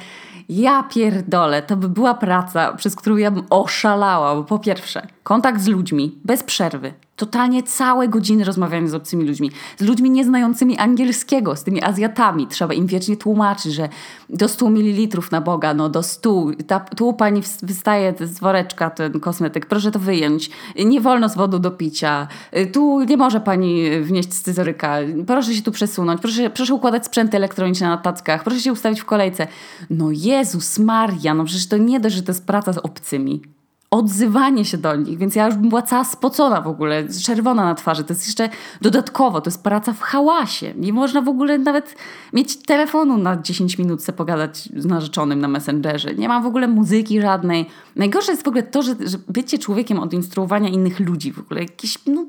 Ja 0.49 0.83
pierdolę, 0.83 1.61
to 1.61 1.77
by 1.77 1.89
była 1.89 2.13
praca, 2.13 2.73
przez 2.73 2.95
którą 2.95 3.17
ja 3.17 3.31
bym 3.31 3.43
oszalała, 3.49 4.35
bo 4.35 4.43
po 4.43 4.59
pierwsze, 4.59 5.07
kontakt 5.23 5.61
z 5.61 5.67
ludźmi 5.67 6.19
bez 6.25 6.43
przerwy, 6.43 6.93
totalnie 7.21 7.63
całe 7.63 8.07
godziny 8.07 8.43
rozmawiania 8.43 8.87
z 8.87 8.93
obcymi 8.93 9.25
ludźmi, 9.25 9.51
z 9.77 9.83
ludźmi 9.83 10.09
nieznającymi 10.09 10.77
angielskiego, 10.77 11.55
z 11.55 11.63
tymi 11.63 11.83
Azjatami. 11.83 12.47
Trzeba 12.47 12.73
im 12.73 12.87
wiecznie 12.87 13.17
tłumaczyć, 13.17 13.73
że 13.73 13.89
do 14.29 14.47
100 14.47 14.69
ml 14.69 15.17
na 15.31 15.41
Boga, 15.41 15.73
no 15.73 15.89
do 15.89 16.03
100. 16.03 16.45
Ta, 16.67 16.79
tu 16.79 17.13
pani 17.13 17.41
wystaje 17.63 18.13
z 18.19 18.39
woreczka 18.39 18.89
ten 18.89 19.19
kosmetyk, 19.19 19.65
proszę 19.65 19.91
to 19.91 19.99
wyjąć. 19.99 20.49
Nie 20.85 21.01
wolno 21.01 21.29
z 21.29 21.35
wodą 21.35 21.59
do 21.59 21.71
picia. 21.71 22.27
Tu 22.73 23.03
nie 23.03 23.17
może 23.17 23.39
pani 23.39 24.01
wnieść 24.01 24.33
scyzoryka. 24.33 24.97
Proszę 25.27 25.53
się 25.53 25.61
tu 25.61 25.71
przesunąć. 25.71 26.21
Proszę, 26.21 26.49
proszę 26.49 26.73
układać 26.73 27.05
sprzęty 27.05 27.37
elektroniczne 27.37 27.87
na 27.87 27.97
tackach. 27.97 28.43
Proszę 28.43 28.59
się 28.59 28.71
ustawić 28.71 29.01
w 29.01 29.05
kolejce. 29.05 29.47
No 29.89 30.11
Jezus 30.11 30.79
Maria, 30.79 31.33
no 31.33 31.43
przecież 31.43 31.67
to 31.67 31.77
nie 31.77 31.99
dość, 31.99 32.15
że 32.15 32.23
to 32.23 32.31
jest 32.31 32.45
praca 32.45 32.73
z 32.73 32.77
obcymi 32.77 33.41
odzywanie 33.91 34.65
się 34.65 34.77
do 34.77 34.95
nich, 34.95 35.17
więc 35.17 35.35
ja 35.35 35.45
już 35.45 35.55
była 35.55 35.81
cała 35.81 36.03
spocona 36.03 36.61
w 36.61 36.67
ogóle, 36.67 37.07
czerwona 37.23 37.65
na 37.65 37.75
twarzy. 37.75 38.03
To 38.03 38.13
jest 38.13 38.25
jeszcze 38.25 38.49
dodatkowo, 38.81 39.41
to 39.41 39.49
jest 39.49 39.63
praca 39.63 39.93
w 39.93 40.01
hałasie. 40.01 40.73
Nie 40.77 40.93
można 40.93 41.21
w 41.21 41.29
ogóle 41.29 41.57
nawet 41.57 41.95
mieć 42.33 42.57
telefonu 42.57 43.17
na 43.17 43.41
10 43.41 43.77
minut, 43.77 44.03
sobie 44.03 44.17
pogadać 44.17 44.69
z 44.75 44.85
narzeczonym 44.85 45.39
na 45.39 45.47
Messengerze. 45.47 46.15
Nie 46.15 46.27
ma 46.27 46.39
w 46.39 46.45
ogóle 46.45 46.67
muzyki 46.67 47.21
żadnej. 47.21 47.65
Najgorsze 47.95 48.31
jest 48.31 48.43
w 48.43 48.47
ogóle 48.47 48.63
to, 48.63 48.81
że, 48.81 48.95
że 48.99 49.17
bycie 49.27 49.59
człowiekiem 49.59 49.99
od 49.99 50.13
instruowania 50.13 50.69
innych 50.69 50.99
ludzi 50.99 51.31
w 51.31 51.39
ogóle 51.39 51.61
jakieś, 51.61 51.97
no 52.05 52.25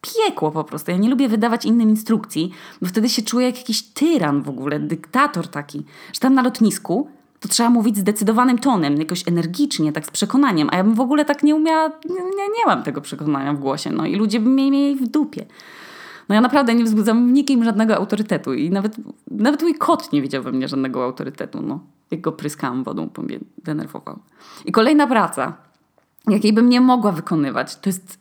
piekło 0.00 0.50
po 0.50 0.64
prostu. 0.64 0.90
Ja 0.90 0.96
nie 0.96 1.10
lubię 1.10 1.28
wydawać 1.28 1.64
innym 1.64 1.90
instrukcji, 1.90 2.50
bo 2.82 2.88
wtedy 2.88 3.08
się 3.08 3.22
czuję 3.22 3.46
jak 3.46 3.58
jakiś 3.58 3.82
tyran 3.82 4.42
w 4.42 4.48
ogóle, 4.48 4.80
dyktator 4.80 5.48
taki. 5.48 5.84
Że 6.12 6.20
tam 6.20 6.34
na 6.34 6.42
lotnisku 6.42 7.08
to 7.44 7.48
trzeba 7.48 7.70
mówić 7.70 7.96
zdecydowanym 7.96 8.58
tonem, 8.58 8.96
jakoś 8.96 9.28
energicznie, 9.28 9.92
tak 9.92 10.06
z 10.06 10.10
przekonaniem. 10.10 10.68
A 10.72 10.76
ja 10.76 10.84
bym 10.84 10.94
w 10.94 11.00
ogóle 11.00 11.24
tak 11.24 11.42
nie 11.42 11.54
umiała, 11.54 11.88
nie, 12.08 12.48
nie 12.58 12.66
mam 12.66 12.82
tego 12.82 13.00
przekonania 13.00 13.52
w 13.54 13.58
głosie. 13.58 13.90
No 13.90 14.06
i 14.06 14.16
ludzie 14.16 14.40
by 14.40 14.48
mnie 14.48 14.70
mieli 14.70 14.96
w 14.96 15.08
dupie. 15.08 15.46
No 16.28 16.34
ja 16.34 16.40
naprawdę 16.40 16.74
nie 16.74 16.84
wzbudzam 16.84 17.28
w 17.28 17.32
nikim 17.32 17.64
żadnego 17.64 17.96
autorytetu 17.96 18.54
i 18.54 18.70
nawet, 18.70 18.96
nawet 19.30 19.62
mój 19.62 19.74
kot 19.74 20.12
nie 20.12 20.22
widział 20.22 20.42
we 20.42 20.52
mnie 20.52 20.68
żadnego 20.68 21.04
autorytetu. 21.04 21.62
No. 21.62 21.80
Jak 22.10 22.20
go 22.20 22.32
pryskałam 22.32 22.84
wodą, 22.84 23.10
bo 23.16 23.22
mnie 23.22 23.38
denerwował. 23.64 24.18
I 24.64 24.72
kolejna 24.72 25.06
praca, 25.06 25.56
jakiej 26.28 26.52
bym 26.52 26.68
nie 26.68 26.80
mogła 26.80 27.12
wykonywać, 27.12 27.76
to 27.76 27.88
jest 27.88 28.18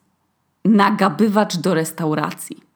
nagabywacz 0.66 1.58
do 1.58 1.74
restauracji. 1.74 2.73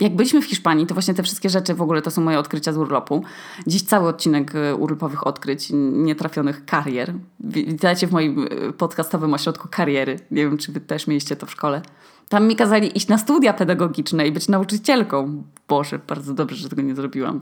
Jak 0.00 0.16
byliśmy 0.16 0.42
w 0.42 0.44
Hiszpanii, 0.44 0.86
to 0.86 0.94
właśnie 0.94 1.14
te 1.14 1.22
wszystkie 1.22 1.50
rzeczy 1.50 1.74
w 1.74 1.82
ogóle 1.82 2.02
to 2.02 2.10
są 2.10 2.22
moje 2.22 2.38
odkrycia 2.38 2.72
z 2.72 2.76
urlopu. 2.76 3.24
Dziś 3.66 3.82
cały 3.82 4.08
odcinek 4.08 4.54
e, 4.54 4.74
urlopowych 4.74 5.26
odkryć, 5.26 5.68
nietrafionych 5.92 6.64
karier. 6.64 7.14
Witajcie 7.40 8.06
w 8.06 8.12
moim 8.12 8.46
e, 8.50 8.72
podcastowym 8.72 9.34
ośrodku 9.34 9.68
kariery. 9.70 10.18
Nie 10.30 10.42
wiem, 10.42 10.58
czy 10.58 10.72
wy 10.72 10.80
też 10.80 11.06
mieliście 11.06 11.36
to 11.36 11.46
w 11.46 11.50
szkole. 11.50 11.82
Tam 12.28 12.48
mi 12.48 12.56
kazali 12.56 12.96
iść 12.96 13.08
na 13.08 13.18
studia 13.18 13.52
pedagogiczne 13.52 14.26
i 14.26 14.32
być 14.32 14.48
nauczycielką. 14.48 15.42
Boże, 15.68 15.98
bardzo 16.08 16.34
dobrze, 16.34 16.56
że 16.56 16.68
tego 16.68 16.82
nie 16.82 16.94
zrobiłam. 16.94 17.40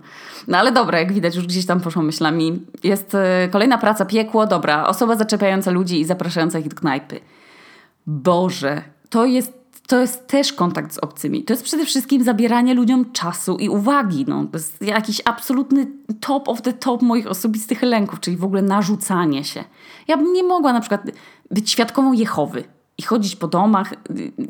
No 0.49 0.59
ale 0.59 0.73
dobra, 0.73 0.99
jak 0.99 1.13
widać, 1.13 1.37
już 1.37 1.47
gdzieś 1.47 1.67
tam 1.67 1.81
poszło 1.81 2.03
myślami. 2.03 2.67
Jest 2.85 3.15
e, 3.15 3.49
kolejna 3.53 3.79
praca, 3.79 4.05
piekło, 4.05 4.47
dobra. 4.47 4.87
Osoba 4.87 5.17
zaczepiająca 5.17 5.71
ludzi 5.71 6.01
i 6.01 6.05
zapraszająca 6.05 6.59
ich 6.59 6.69
do 6.69 6.77
knajpy. 6.77 7.21
Boże, 8.07 8.83
to 9.11 9.27
jest 9.27 9.60
to 9.91 10.01
jest 10.01 10.27
też 10.27 10.53
kontakt 10.53 10.95
z 10.95 10.99
obcymi. 10.99 11.45
To 11.45 11.53
jest 11.53 11.65
przede 11.65 11.87
wszystkim 11.87 12.25
zabieranie 12.25 12.75
ludziom 12.75 13.13
czasu 13.13 13.57
i 13.57 13.69
uwagi. 13.69 14.25
No. 14.29 14.45
To 14.45 14.59
jest 14.59 14.83
jakiś 14.83 15.23
absolutny 15.25 15.87
top 16.21 16.49
of 16.49 16.63
the 16.63 16.73
top 16.73 17.03
moich 17.03 17.27
osobistych 17.27 17.83
lęków, 17.83 18.21
czyli 18.21 18.37
w 18.37 18.45
ogóle 18.45 18.63
narzucanie 18.63 19.45
się. 19.45 19.65
Ja 20.09 20.17
bym 20.17 20.33
nie 20.33 20.43
mogła 20.43 20.73
na 20.73 20.81
przykład 20.81 21.03
być 21.51 21.71
świadkową 21.71 22.13
Jehowy 22.13 22.65
i 22.99 23.03
chodzić 23.03 23.37
po 23.37 23.49
domach. 23.49 23.95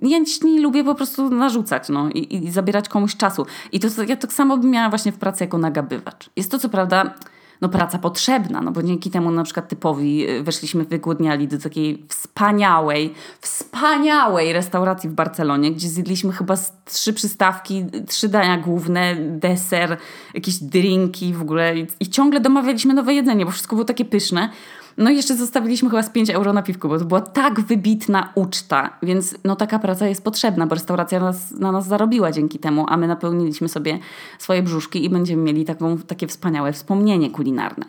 Ja 0.03 0.19
nie 0.45 0.61
lubię 0.61 0.85
po 0.85 0.95
prostu 0.95 1.31
narzucać 1.31 1.89
no, 1.89 2.11
i, 2.11 2.37
i 2.37 2.51
zabierać 2.51 2.89
komuś 2.89 3.17
czasu. 3.17 3.47
I 3.73 3.81
to 3.81 3.89
ja 4.09 4.17
tak 4.17 4.33
samo 4.33 4.57
bym 4.57 4.71
miała 4.71 4.89
właśnie 4.89 5.13
w 5.13 5.19
pracy 5.19 5.45
jako 5.45 5.59
nagabywacz. 5.59 6.31
Jest 6.37 6.51
to 6.51 6.59
co 6.59 6.69
prawda 6.69 7.15
no, 7.61 7.69
praca 7.69 7.99
potrzebna, 7.99 8.61
no 8.61 8.73
bo 8.73 8.83
dzięki 8.83 9.11
temu 9.11 9.31
na 9.31 9.43
przykład 9.43 9.69
typowi 9.69 10.31
y, 10.31 10.43
weszliśmy 10.43 10.85
wygłodniali 10.85 11.49
do 11.49 11.59
takiej 11.59 12.05
wspaniałej, 12.09 13.15
wspaniałej 13.41 14.53
restauracji 14.53 15.11
w 15.11 15.13
Barcelonie, 15.13 15.73
gdzie 15.73 15.89
zjedliśmy 15.89 16.33
chyba 16.33 16.55
trzy 16.85 17.13
przystawki, 17.13 17.87
trzy 18.07 18.29
dania 18.29 18.59
główne, 18.59 19.17
deser, 19.17 19.97
jakieś 20.35 20.59
drinki 20.59 21.35
w 21.35 21.43
ogóle 21.43 21.79
i, 21.79 21.87
i 22.01 22.07
ciągle 22.07 22.41
domawialiśmy 22.41 22.95
nowe 22.95 23.15
jedzenie, 23.15 23.45
bo 23.45 23.51
wszystko 23.51 23.77
było 23.77 23.85
takie 23.85 24.05
pyszne. 24.05 24.51
No 24.99 25.11
i 25.11 25.17
jeszcze 25.17 25.37
zostawiliśmy 25.37 25.91
chyba 25.91 26.03
z 26.03 26.11
5 26.11 26.31
euro 26.31 26.53
na 26.53 26.63
piwku, 26.63 26.89
bo 26.89 26.99
to 26.99 27.05
była 27.05 27.21
tak 27.21 27.61
wybitna 27.61 28.33
uczta, 28.35 28.99
więc 29.03 29.35
no 29.45 29.57
taka 29.57 29.79
praca 29.79 30.07
jest 30.07 30.25
potrzebna, 30.25 30.67
bo 30.67 30.75
restauracja 30.75 31.21
nas, 31.21 31.51
na 31.51 31.73
nas 31.73 31.87
zarobiła 31.87 32.33
dzięki 32.33 32.59
temu, 32.59 32.87
a 32.89 32.97
my 32.97 33.07
napełniliśmy 33.07 33.69
sobie 33.69 33.99
swoje 34.39 34.63
brzuszki 34.63 35.05
i 35.05 35.11
będziemy 35.11 35.43
mieli 35.43 35.65
taką, 35.65 35.99
takie 35.99 36.27
wspaniałe 36.27 36.73
wspomnienie 36.73 37.31
kulinarne. 37.31 37.85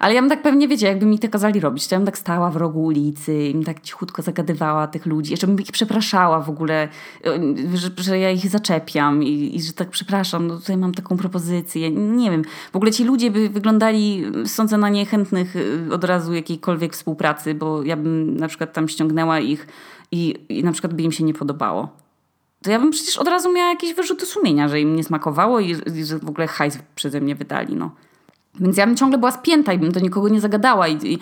Ale 0.00 0.14
ja 0.14 0.20
bym 0.20 0.30
tak 0.30 0.42
pewnie, 0.42 0.68
wiecie, 0.68 0.86
jakby 0.86 1.06
mi 1.06 1.18
to 1.18 1.28
kazali 1.28 1.60
robić, 1.60 1.88
to 1.88 1.94
ja 1.94 1.98
bym 1.98 2.06
tak 2.06 2.18
stała 2.18 2.50
w 2.50 2.56
rogu 2.56 2.84
ulicy 2.84 3.48
i 3.48 3.64
tak 3.64 3.80
cichutko 3.80 4.22
zagadywała 4.22 4.86
tych 4.86 5.06
ludzi, 5.06 5.30
jeszcze 5.30 5.46
bym 5.46 5.60
ich 5.60 5.72
przepraszała 5.72 6.40
w 6.40 6.50
ogóle, 6.50 6.88
że, 7.74 7.90
że 7.96 8.18
ja 8.18 8.30
ich 8.30 8.48
zaczepiam 8.48 9.22
i, 9.22 9.56
i, 9.56 9.62
że 9.62 9.72
tak 9.72 9.90
przepraszam, 9.90 10.46
no 10.46 10.56
tutaj 10.56 10.76
mam 10.76 10.94
taką 10.94 11.16
propozycję, 11.16 11.90
nie 11.90 12.30
wiem. 12.30 12.42
W 12.72 12.76
ogóle 12.76 12.92
ci 12.92 13.04
ludzie 13.04 13.30
by 13.30 13.48
wyglądali, 13.48 14.24
sądzę 14.46 14.78
na 14.78 14.88
niechętnych 14.88 15.56
y, 15.56 15.88
od 15.92 16.04
razu 16.04 16.32
jakiejkolwiek 16.46 16.92
współpracy, 16.92 17.54
bo 17.54 17.82
ja 17.82 17.96
bym 17.96 18.36
na 18.36 18.48
przykład 18.48 18.72
tam 18.72 18.88
ściągnęła 18.88 19.40
ich 19.40 19.66
i, 20.12 20.34
i 20.48 20.64
na 20.64 20.72
przykład 20.72 20.94
by 20.94 21.02
im 21.02 21.12
się 21.12 21.24
nie 21.24 21.34
podobało. 21.34 21.88
To 22.62 22.70
ja 22.70 22.78
bym 22.78 22.90
przecież 22.90 23.18
od 23.18 23.28
razu 23.28 23.52
miała 23.52 23.70
jakieś 23.70 23.94
wyrzuty 23.94 24.26
sumienia, 24.26 24.68
że 24.68 24.80
im 24.80 24.96
nie 24.96 25.04
smakowało 25.04 25.60
i, 25.60 25.76
i 25.94 26.04
że 26.04 26.18
w 26.18 26.28
ogóle 26.28 26.46
hajs 26.46 26.78
przeze 26.94 27.20
mnie 27.20 27.34
wydali, 27.34 27.76
no. 27.76 27.90
Więc 28.60 28.76
ja 28.76 28.86
bym 28.86 28.96
ciągle 28.96 29.18
była 29.18 29.30
spięta 29.30 29.72
i 29.72 29.78
bym 29.78 29.92
do 29.92 30.00
nikogo 30.00 30.28
nie 30.28 30.40
zagadała 30.40 30.88
i, 30.88 31.12
i 31.12 31.18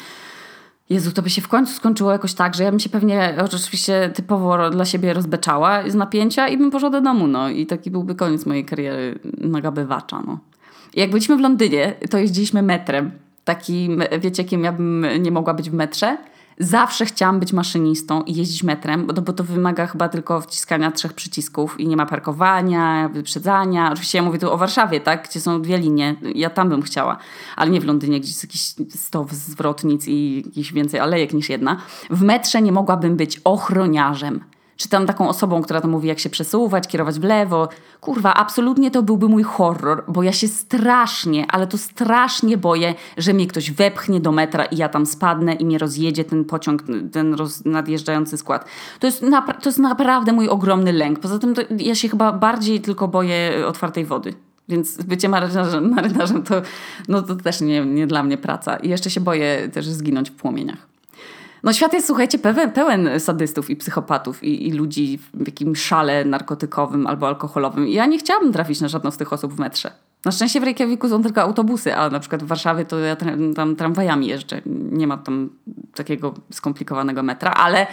Jezu, 0.90 1.12
to 1.12 1.22
by 1.22 1.30
się 1.30 1.42
w 1.42 1.48
końcu 1.48 1.72
skończyło 1.72 2.12
jakoś 2.12 2.34
tak, 2.34 2.54
że 2.54 2.64
ja 2.64 2.70
bym 2.70 2.80
się 2.80 2.88
pewnie 2.88 3.36
oczywiście 3.44 4.10
typowo 4.14 4.70
dla 4.70 4.84
siebie 4.84 5.12
rozbeczała 5.12 5.90
z 5.90 5.94
napięcia 5.94 6.48
i 6.48 6.58
bym 6.58 6.70
poszła 6.70 6.90
do 6.90 7.00
domu, 7.00 7.26
no. 7.26 7.48
I 7.48 7.66
taki 7.66 7.90
byłby 7.90 8.14
koniec 8.14 8.46
mojej 8.46 8.64
kariery 8.64 9.18
nagabywacza, 9.38 10.22
no. 10.26 10.38
I 10.94 11.00
jak 11.00 11.10
byliśmy 11.10 11.36
w 11.36 11.40
Londynie, 11.40 11.94
to 12.10 12.18
jeździliśmy 12.18 12.62
metrem 12.62 13.10
takim, 13.44 14.02
wiecie, 14.18 14.44
kim 14.44 14.64
ja 14.64 14.72
bym 14.72 15.06
nie 15.20 15.30
mogła 15.30 15.54
być 15.54 15.70
w 15.70 15.74
metrze. 15.74 16.16
Zawsze 16.58 17.06
chciałam 17.06 17.40
być 17.40 17.52
maszynistą 17.52 18.22
i 18.22 18.34
jeździć 18.34 18.62
metrem, 18.62 19.06
bo, 19.06 19.22
bo 19.22 19.32
to 19.32 19.44
wymaga 19.44 19.86
chyba 19.86 20.08
tylko 20.08 20.40
wciskania 20.40 20.90
trzech 20.90 21.12
przycisków 21.12 21.80
i 21.80 21.88
nie 21.88 21.96
ma 21.96 22.06
parkowania, 22.06 23.08
wyprzedzania. 23.08 23.92
Oczywiście 23.92 24.18
ja 24.18 24.24
mówię 24.24 24.38
tu 24.38 24.52
o 24.52 24.56
Warszawie, 24.56 25.00
tak? 25.00 25.28
Gdzie 25.28 25.40
są 25.40 25.62
dwie 25.62 25.78
linie. 25.78 26.16
Ja 26.34 26.50
tam 26.50 26.68
bym 26.68 26.82
chciała, 26.82 27.18
ale 27.56 27.70
nie 27.70 27.80
w 27.80 27.84
Londynie, 27.84 28.20
gdzie 28.20 28.28
jest 28.28 28.44
jakiś 28.44 28.60
sto 28.94 29.26
zwrotnic 29.30 30.08
i 30.08 30.42
jakiś 30.46 30.72
więcej 30.72 31.00
alejek 31.00 31.32
niż 31.32 31.48
jedna. 31.48 31.76
W 32.10 32.22
metrze 32.22 32.62
nie 32.62 32.72
mogłabym 32.72 33.16
być 33.16 33.40
ochroniarzem 33.44 34.40
czy 34.76 34.88
tam 34.88 35.06
taką 35.06 35.28
osobą, 35.28 35.62
która 35.62 35.80
to 35.80 35.88
mówi, 35.88 36.08
jak 36.08 36.18
się 36.18 36.30
przesuwać, 36.30 36.88
kierować 36.88 37.18
w 37.18 37.24
lewo. 37.24 37.68
Kurwa, 38.00 38.34
absolutnie 38.34 38.90
to 38.90 39.02
byłby 39.02 39.28
mój 39.28 39.42
horror, 39.42 40.04
bo 40.08 40.22
ja 40.22 40.32
się 40.32 40.48
strasznie, 40.48 41.46
ale 41.48 41.66
to 41.66 41.78
strasznie 41.78 42.56
boję, 42.56 42.94
że 43.16 43.32
mnie 43.32 43.46
ktoś 43.46 43.70
wepchnie 43.70 44.20
do 44.20 44.32
metra 44.32 44.64
i 44.64 44.76
ja 44.76 44.88
tam 44.88 45.06
spadnę 45.06 45.54
i 45.54 45.64
mnie 45.64 45.78
rozjedzie 45.78 46.24
ten 46.24 46.44
pociąg, 46.44 46.82
ten 47.12 47.34
roz, 47.34 47.64
nadjeżdżający 47.64 48.38
skład. 48.38 48.64
To 49.00 49.06
jest, 49.06 49.24
to 49.62 49.68
jest 49.68 49.78
naprawdę 49.78 50.32
mój 50.32 50.48
ogromny 50.48 50.92
lęk. 50.92 51.18
Poza 51.18 51.38
tym 51.38 51.54
ja 51.78 51.94
się 51.94 52.08
chyba 52.08 52.32
bardziej 52.32 52.80
tylko 52.80 53.08
boję 53.08 53.66
otwartej 53.66 54.04
wody. 54.04 54.34
Więc 54.68 55.02
bycie 55.02 55.28
marynarzem, 55.28 55.94
marynarzem 55.94 56.42
to, 56.42 56.62
no 57.08 57.22
to 57.22 57.36
też 57.36 57.60
nie, 57.60 57.86
nie 57.86 58.06
dla 58.06 58.22
mnie 58.22 58.38
praca. 58.38 58.76
I 58.76 58.88
jeszcze 58.88 59.10
się 59.10 59.20
boję 59.20 59.68
też 59.72 59.86
zginąć 59.86 60.30
w 60.30 60.34
płomieniach. 60.34 60.93
No 61.64 61.72
świat 61.72 61.92
jest, 61.92 62.06
słuchajcie, 62.06 62.38
pełen, 62.38 62.72
pełen 62.72 63.20
sadystów 63.20 63.70
i 63.70 63.76
psychopatów 63.76 64.44
i, 64.44 64.68
i, 64.68 64.72
ludzi 64.72 65.18
w 65.34 65.46
jakimś 65.46 65.82
szale 65.82 66.24
narkotykowym 66.24 67.06
albo 67.06 67.28
alkoholowym. 67.28 67.88
Ja 67.88 68.06
nie 68.06 68.18
chciałabym 68.18 68.52
trafić 68.52 68.80
na 68.80 68.88
żadną 68.88 69.10
z 69.10 69.16
tych 69.16 69.32
osób 69.32 69.54
w 69.54 69.58
metrze. 69.58 69.90
Na 70.24 70.32
szczęście 70.32 70.60
w 70.60 70.64
Reykjaviku 70.64 71.08
są 71.08 71.22
tylko 71.22 71.42
autobusy, 71.42 71.94
a 71.94 72.10
na 72.10 72.20
przykład 72.20 72.42
w 72.42 72.46
Warszawie 72.46 72.84
to 72.84 72.98
ja 72.98 73.16
tam 73.56 73.76
tramwajami 73.76 74.26
jeżdżę. 74.26 74.60
Nie 74.66 75.06
ma 75.06 75.16
tam 75.16 75.50
takiego 75.94 76.34
skomplikowanego 76.52 77.22
metra, 77.22 77.50
ale 77.50 77.86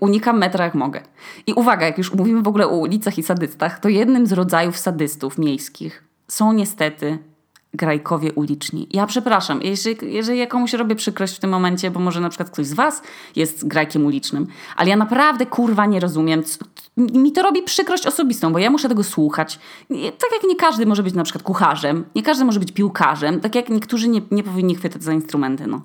unikam 0.00 0.38
metra 0.38 0.64
jak 0.64 0.74
mogę. 0.74 1.00
I 1.46 1.52
uwaga, 1.52 1.86
jak 1.86 1.98
już 1.98 2.14
mówimy 2.14 2.42
w 2.42 2.48
ogóle 2.48 2.66
o 2.66 2.76
ulicach 2.76 3.18
i 3.18 3.22
sadystach, 3.22 3.78
to 3.78 3.88
jednym 3.88 4.26
z 4.26 4.32
rodzajów 4.32 4.78
sadystów 4.78 5.38
miejskich 5.38 6.04
są 6.28 6.52
niestety 6.52 7.18
grajkowie 7.74 8.32
uliczni. 8.32 8.88
Ja 8.90 9.06
przepraszam, 9.06 9.62
jeżeli, 9.62 10.14
jeżeli 10.14 10.38
ja 10.38 10.46
komuś 10.46 10.72
robię 10.72 10.96
przykrość 10.96 11.36
w 11.36 11.40
tym 11.40 11.50
momencie, 11.50 11.90
bo 11.90 12.00
może 12.00 12.20
na 12.20 12.28
przykład 12.28 12.50
ktoś 12.50 12.66
z 12.66 12.72
was 12.72 13.02
jest 13.36 13.68
grajkiem 13.68 14.06
ulicznym, 14.06 14.46
ale 14.76 14.90
ja 14.90 14.96
naprawdę 14.96 15.46
kurwa 15.46 15.86
nie 15.86 16.00
rozumiem. 16.00 16.42
Mi 16.96 17.32
to 17.32 17.42
robi 17.42 17.62
przykrość 17.62 18.06
osobistą, 18.06 18.52
bo 18.52 18.58
ja 18.58 18.70
muszę 18.70 18.88
tego 18.88 19.04
słuchać. 19.04 19.58
Tak 19.88 20.30
jak 20.32 20.42
nie 20.48 20.56
każdy 20.56 20.86
może 20.86 21.02
być 21.02 21.14
na 21.14 21.22
przykład 21.22 21.42
kucharzem, 21.42 22.04
nie 22.14 22.22
każdy 22.22 22.44
może 22.44 22.60
być 22.60 22.72
piłkarzem, 22.72 23.40
tak 23.40 23.54
jak 23.54 23.68
niektórzy 23.68 24.08
nie, 24.08 24.20
nie 24.30 24.42
powinni 24.42 24.74
chwytać 24.74 25.02
za 25.02 25.12
instrumenty. 25.12 25.66
No. 25.66 25.82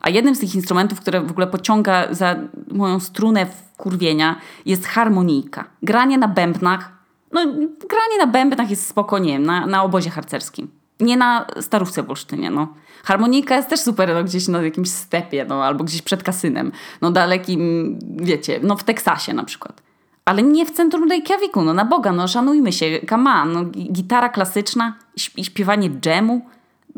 A 0.00 0.10
jednym 0.10 0.34
z 0.34 0.38
tych 0.38 0.54
instrumentów, 0.54 1.00
które 1.00 1.20
w 1.20 1.30
ogóle 1.30 1.46
pociąga 1.46 2.14
za 2.14 2.36
moją 2.70 3.00
strunę 3.00 3.46
kurwienia 3.76 4.40
jest 4.66 4.86
harmonijka. 4.86 5.64
Granie 5.82 6.18
na 6.18 6.28
bębnach. 6.28 6.92
No, 7.32 7.46
granie 7.88 8.18
na 8.18 8.26
bębnach 8.26 8.70
jest 8.70 8.86
spoko, 8.86 9.18
nie 9.18 9.32
wiem, 9.32 9.46
na, 9.46 9.66
na 9.66 9.82
obozie 9.82 10.10
harcerskim 10.10 10.77
nie 11.00 11.16
na 11.16 11.46
starówce 11.60 12.02
w 12.02 12.10
Olsztynie, 12.10 12.50
no. 12.50 12.74
Harmonika 13.04 13.56
jest 13.56 13.68
też 13.68 13.80
super, 13.80 14.14
no, 14.14 14.24
gdzieś 14.24 14.48
na 14.48 14.62
jakimś 14.62 14.90
stepie, 14.90 15.44
no, 15.44 15.64
albo 15.64 15.84
gdzieś 15.84 16.02
przed 16.02 16.22
kasynem, 16.22 16.72
no, 17.00 17.10
dalekim, 17.10 17.98
wiecie, 18.16 18.60
no, 18.62 18.76
w 18.76 18.84
Teksasie 18.84 19.34
na 19.34 19.44
przykład. 19.44 19.82
Ale 20.24 20.42
nie 20.42 20.66
w 20.66 20.70
centrum 20.70 21.10
Reykjaviku, 21.10 21.62
no, 21.62 21.74
na 21.74 21.84
Boga, 21.84 22.12
no, 22.12 22.28
szanujmy 22.28 22.72
się, 22.72 22.86
come 23.08 23.30
on, 23.30 23.52
no, 23.52 23.64
gitara 23.64 24.28
klasyczna 24.28 24.94
i 25.36 25.44
śpiewanie 25.44 25.90
dżemu, 25.90 26.46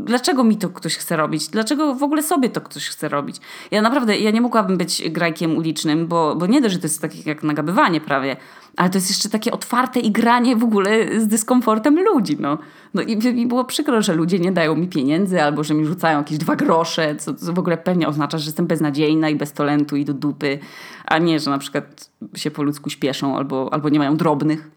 dlaczego 0.04 0.44
mi 0.44 0.56
to 0.56 0.68
ktoś 0.68 0.96
chce 0.96 1.16
robić? 1.16 1.48
Dlaczego 1.48 1.94
w 1.94 2.02
ogóle 2.02 2.22
sobie 2.22 2.48
to 2.48 2.60
ktoś 2.60 2.88
chce 2.88 3.08
robić? 3.08 3.36
Ja 3.70 3.82
naprawdę, 3.82 4.18
ja 4.18 4.30
nie 4.30 4.40
mogłabym 4.40 4.78
być 4.78 5.10
grajkiem 5.10 5.56
ulicznym, 5.56 6.06
bo, 6.06 6.36
bo 6.36 6.46
nie 6.46 6.60
dość, 6.60 6.74
że 6.74 6.80
to 6.80 6.86
jest 6.86 7.02
takie 7.02 7.18
jak 7.26 7.42
nagabywanie 7.42 8.00
prawie, 8.00 8.36
ale 8.76 8.90
to 8.90 8.98
jest 8.98 9.10
jeszcze 9.10 9.28
takie 9.28 9.52
otwarte 9.52 10.00
i 10.00 10.10
granie 10.10 10.56
w 10.56 10.64
ogóle 10.64 11.20
z 11.20 11.26
dyskomfortem 11.26 12.04
ludzi, 12.04 12.36
no. 12.40 12.58
no 12.94 13.02
i 13.02 13.16
mi 13.16 13.46
było 13.46 13.64
przykro, 13.64 14.02
że 14.02 14.14
ludzie 14.14 14.38
nie 14.38 14.52
dają 14.52 14.76
mi 14.76 14.88
pieniędzy 14.88 15.42
albo 15.42 15.64
że 15.64 15.74
mi 15.74 15.86
rzucają 15.86 16.18
jakieś 16.18 16.38
dwa 16.38 16.56
grosze, 16.56 17.16
co, 17.16 17.34
co 17.34 17.52
w 17.52 17.58
ogóle 17.58 17.76
pewnie 17.76 18.08
oznacza, 18.08 18.38
że 18.38 18.44
jestem 18.46 18.66
beznadziejna 18.66 19.28
i 19.28 19.36
bez 19.36 19.52
talentu 19.52 19.96
i 19.96 20.04
do 20.04 20.14
dupy, 20.14 20.58
a 21.04 21.18
nie, 21.18 21.40
że 21.40 21.50
na 21.50 21.58
przykład 21.58 22.10
się 22.34 22.50
po 22.50 22.62
ludzku 22.62 22.90
śpieszą 22.90 23.36
albo, 23.36 23.72
albo 23.72 23.88
nie 23.88 23.98
mają 23.98 24.16
drobnych. 24.16 24.70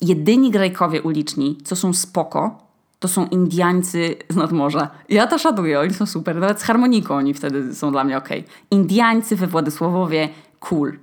Jedyni 0.00 0.50
grajkowie 0.50 1.02
uliczni, 1.02 1.58
co 1.64 1.76
są 1.76 1.92
spoko, 1.92 2.69
to 3.00 3.08
są 3.08 3.26
Indiańcy 3.26 4.16
z 4.28 4.36
nadmorza. 4.36 4.90
Ja 5.08 5.26
to 5.26 5.38
szanuję, 5.38 5.80
oni 5.80 5.94
są 5.94 6.06
super. 6.06 6.36
Nawet 6.36 6.60
z 6.60 6.62
harmoniką 6.62 7.14
oni 7.14 7.34
wtedy 7.34 7.74
są 7.74 7.90
dla 7.92 8.04
mnie 8.04 8.18
ok. 8.18 8.28
Indiańcy 8.70 9.36
we 9.36 9.46
Władysławowie, 9.46 10.28
cool. 10.60 10.98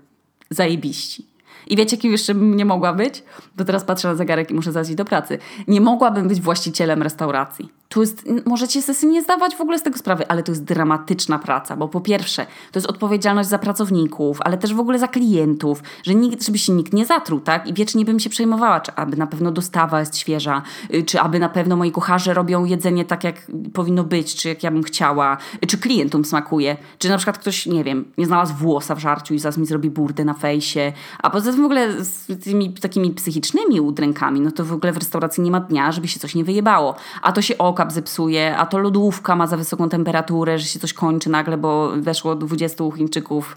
Zajebiści. 0.50 1.26
I 1.68 1.76
wiecie, 1.76 1.98
kim 1.98 2.12
jeszcze 2.12 2.36
bym 2.36 2.56
nie 2.56 2.66
mogła 2.66 2.94
być? 2.94 3.24
Bo 3.58 3.64
teraz 3.64 3.84
patrzę 3.84 4.08
na 4.08 4.16
zegarek 4.16 4.52
i 4.52 4.54
muszę 4.54 4.72
zajść 4.72 4.96
do 4.96 5.06
pracy. 5.06 5.38
Nie 5.68 5.82
mogłabym 5.82 6.28
być 6.28 6.42
właścicielem 6.42 7.02
restauracji. 7.02 7.70
Tu 7.90 8.02
jest, 8.02 8.24
możecie 8.46 8.82
sobie 8.82 9.14
nie 9.14 9.22
zdawać 9.22 9.56
w 9.56 9.62
ogóle 9.62 9.80
z 9.80 9.84
tego 9.84 9.98
sprawy, 9.98 10.28
ale 10.28 10.44
to 10.44 10.52
jest 10.52 10.64
dramatyczna 10.64 11.40
praca, 11.40 11.76
bo 11.76 11.88
po 11.88 12.02
pierwsze, 12.02 12.46
to 12.46 12.80
jest 12.80 12.88
odpowiedzialność 12.88 13.50
za 13.50 13.60
pracowników, 13.60 14.38
ale 14.42 14.58
też 14.58 14.74
w 14.74 14.80
ogóle 14.80 15.00
za 15.00 15.08
klientów, 15.08 15.84
że 16.04 16.16
nikt, 16.16 16.46
żeby 16.46 16.58
się 16.58 16.74
nikt 16.74 16.94
nie 16.94 17.06
zatruł, 17.06 17.40
tak? 17.40 17.68
I 17.68 17.74
wiecznie 17.74 18.06
bym 18.06 18.20
się 18.20 18.30
przejmowała, 18.30 18.80
czy 18.80 18.96
aby 18.96 19.18
na 19.18 19.28
pewno 19.28 19.52
dostawa 19.52 20.00
jest 20.00 20.18
świeża, 20.18 20.62
y, 20.94 21.04
czy 21.04 21.20
aby 21.20 21.40
na 21.40 21.50
pewno 21.50 21.76
moi 21.76 21.92
kucharze 21.92 22.34
robią 22.34 22.66
jedzenie 22.66 23.06
tak, 23.06 23.24
jak 23.24 23.36
powinno 23.74 24.04
być, 24.04 24.36
czy 24.36 24.50
jak 24.50 24.64
ja 24.64 24.72
bym 24.72 24.84
chciała, 24.84 25.38
y, 25.64 25.68
czy 25.68 25.78
klientom 25.78 26.26
smakuje, 26.26 26.78
czy 27.00 27.10
na 27.10 27.18
przykład 27.18 27.38
ktoś, 27.38 27.66
nie 27.66 27.84
wiem, 27.84 28.06
nie 28.18 28.26
znalazł 28.26 28.54
włosa 28.54 28.96
w 28.96 29.00
żarciu 29.00 29.34
i 29.34 29.40
zaraz 29.40 29.58
mi 29.58 29.66
zrobi 29.66 29.90
burdę 29.90 30.26
na 30.26 30.34
fejsie, 30.34 30.94
a 31.20 31.30
poza 31.30 31.52
tym 31.52 31.62
w 31.62 31.66
ogóle 31.66 32.04
z 32.04 32.44
tymi 32.44 32.74
takimi 32.74 33.12
psychicznymi 33.12 33.82
udrękami, 33.82 34.42
no 34.42 34.52
to 34.52 34.66
w 34.66 34.74
ogóle 34.74 34.94
w 34.94 34.98
restauracji 34.98 35.44
nie 35.44 35.52
ma 35.52 35.60
dnia, 35.60 35.92
żeby 35.92 36.08
się 36.08 36.20
coś 36.20 36.36
nie 36.36 36.44
wyjebało, 36.44 36.96
a 37.22 37.32
to 37.32 37.42
się 37.42 37.58
okap 37.78 37.92
zepsuje, 37.92 38.58
a 38.58 38.66
to 38.66 38.78
lodówka 38.78 39.36
ma 39.36 39.48
za 39.48 39.58
wysoką 39.58 39.90
temperaturę, 39.90 40.60
że 40.60 40.66
się 40.66 40.80
coś 40.80 40.94
kończy 40.94 41.30
nagle, 41.30 41.58
bo 41.58 41.92
weszło 41.98 42.36
20 42.36 42.84
Chińczyków 42.96 43.56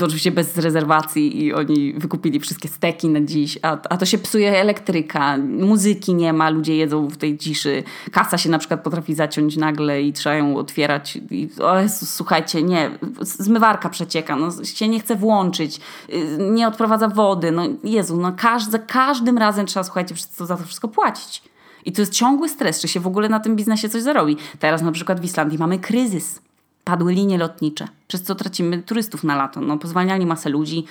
oczywiście 0.00 0.30
bez 0.30 0.58
rezerwacji 0.58 1.44
i 1.44 1.54
oni 1.54 1.92
wykupili 1.92 2.40
wszystkie 2.40 2.68
steki 2.68 3.08
na 3.08 3.20
dziś, 3.20 3.58
a, 3.62 3.78
a 3.90 3.96
to 3.96 4.06
się 4.06 4.18
psuje 4.18 4.60
elektryka, 4.60 5.36
muzyki 5.38 6.14
nie 6.14 6.32
ma, 6.32 6.50
ludzie 6.50 6.76
jedzą 6.76 7.08
w 7.08 7.16
tej 7.16 7.38
ciszy, 7.38 7.82
kasa 8.12 8.38
się 8.38 8.50
na 8.50 8.58
przykład 8.58 8.82
potrafi 8.82 9.14
zaciąć 9.14 9.56
nagle 9.56 10.02
i 10.02 10.12
trzeba 10.12 10.34
ją 10.36 10.56
otwierać. 10.56 11.18
I, 11.30 11.48
o 11.62 11.80
Jezus, 11.80 12.10
słuchajcie, 12.10 12.62
nie, 12.62 12.90
zmywarka 13.20 13.88
przecieka, 13.88 14.36
no, 14.36 14.64
się 14.64 14.88
nie 14.88 15.00
chce 15.00 15.16
włączyć, 15.16 15.80
y, 16.12 16.38
nie 16.50 16.68
odprowadza 16.68 17.08
wody, 17.08 17.52
no 17.52 17.62
Jezu, 17.84 18.16
no 18.16 18.32
każ, 18.36 18.64
za 18.64 18.78
każdym 18.78 19.38
razem 19.38 19.66
trzeba, 19.66 19.84
słuchajcie, 19.84 20.14
za 20.38 20.56
to 20.56 20.64
wszystko 20.64 20.88
płacić. 20.88 21.51
I 21.84 21.92
to 21.92 22.02
jest 22.02 22.12
ciągły 22.12 22.48
stres, 22.48 22.80
czy 22.80 22.88
się 22.88 23.00
w 23.00 23.06
ogóle 23.06 23.28
na 23.28 23.40
tym 23.40 23.56
biznesie 23.56 23.88
coś 23.88 24.02
zarobi. 24.02 24.36
Teraz 24.58 24.82
na 24.82 24.92
przykład 24.92 25.20
w 25.20 25.24
Islandii 25.24 25.58
mamy 25.58 25.78
kryzys. 25.78 26.40
Padły 26.84 27.12
linie 27.12 27.38
lotnicze, 27.38 27.88
przez 28.08 28.22
co 28.22 28.34
tracimy 28.34 28.82
turystów 28.82 29.24
na 29.24 29.36
lato. 29.36 29.60
No, 29.60 29.78
pozwalniali 29.78 30.26
masę 30.26 30.50
ludzi. 30.50 30.84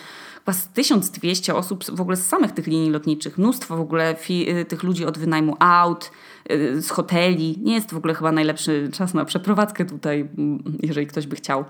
Chyba 0.45 0.53
z 0.53 0.67
1200 0.67 1.55
osób 1.55 1.83
w 1.91 2.01
ogóle 2.01 2.17
z 2.17 2.27
samych 2.27 2.51
tych 2.51 2.67
linii 2.67 2.89
lotniczych. 2.89 3.37
Mnóstwo 3.37 3.77
w 3.77 3.79
ogóle 3.79 4.15
y, 4.29 4.65
tych 4.65 4.83
ludzi 4.83 5.05
od 5.05 5.17
wynajmu 5.17 5.55
aut, 5.59 6.11
y, 6.51 6.81
z 6.81 6.89
hoteli. 6.89 7.59
Nie 7.63 7.73
jest 7.73 7.93
w 7.93 7.97
ogóle 7.97 8.13
chyba 8.13 8.31
najlepszy 8.31 8.89
czas 8.93 9.13
na 9.13 9.25
przeprowadzkę 9.25 9.85
tutaj, 9.85 10.29
jeżeli 10.83 11.07
ktoś 11.07 11.27
by 11.27 11.35
chciał. 11.35 11.65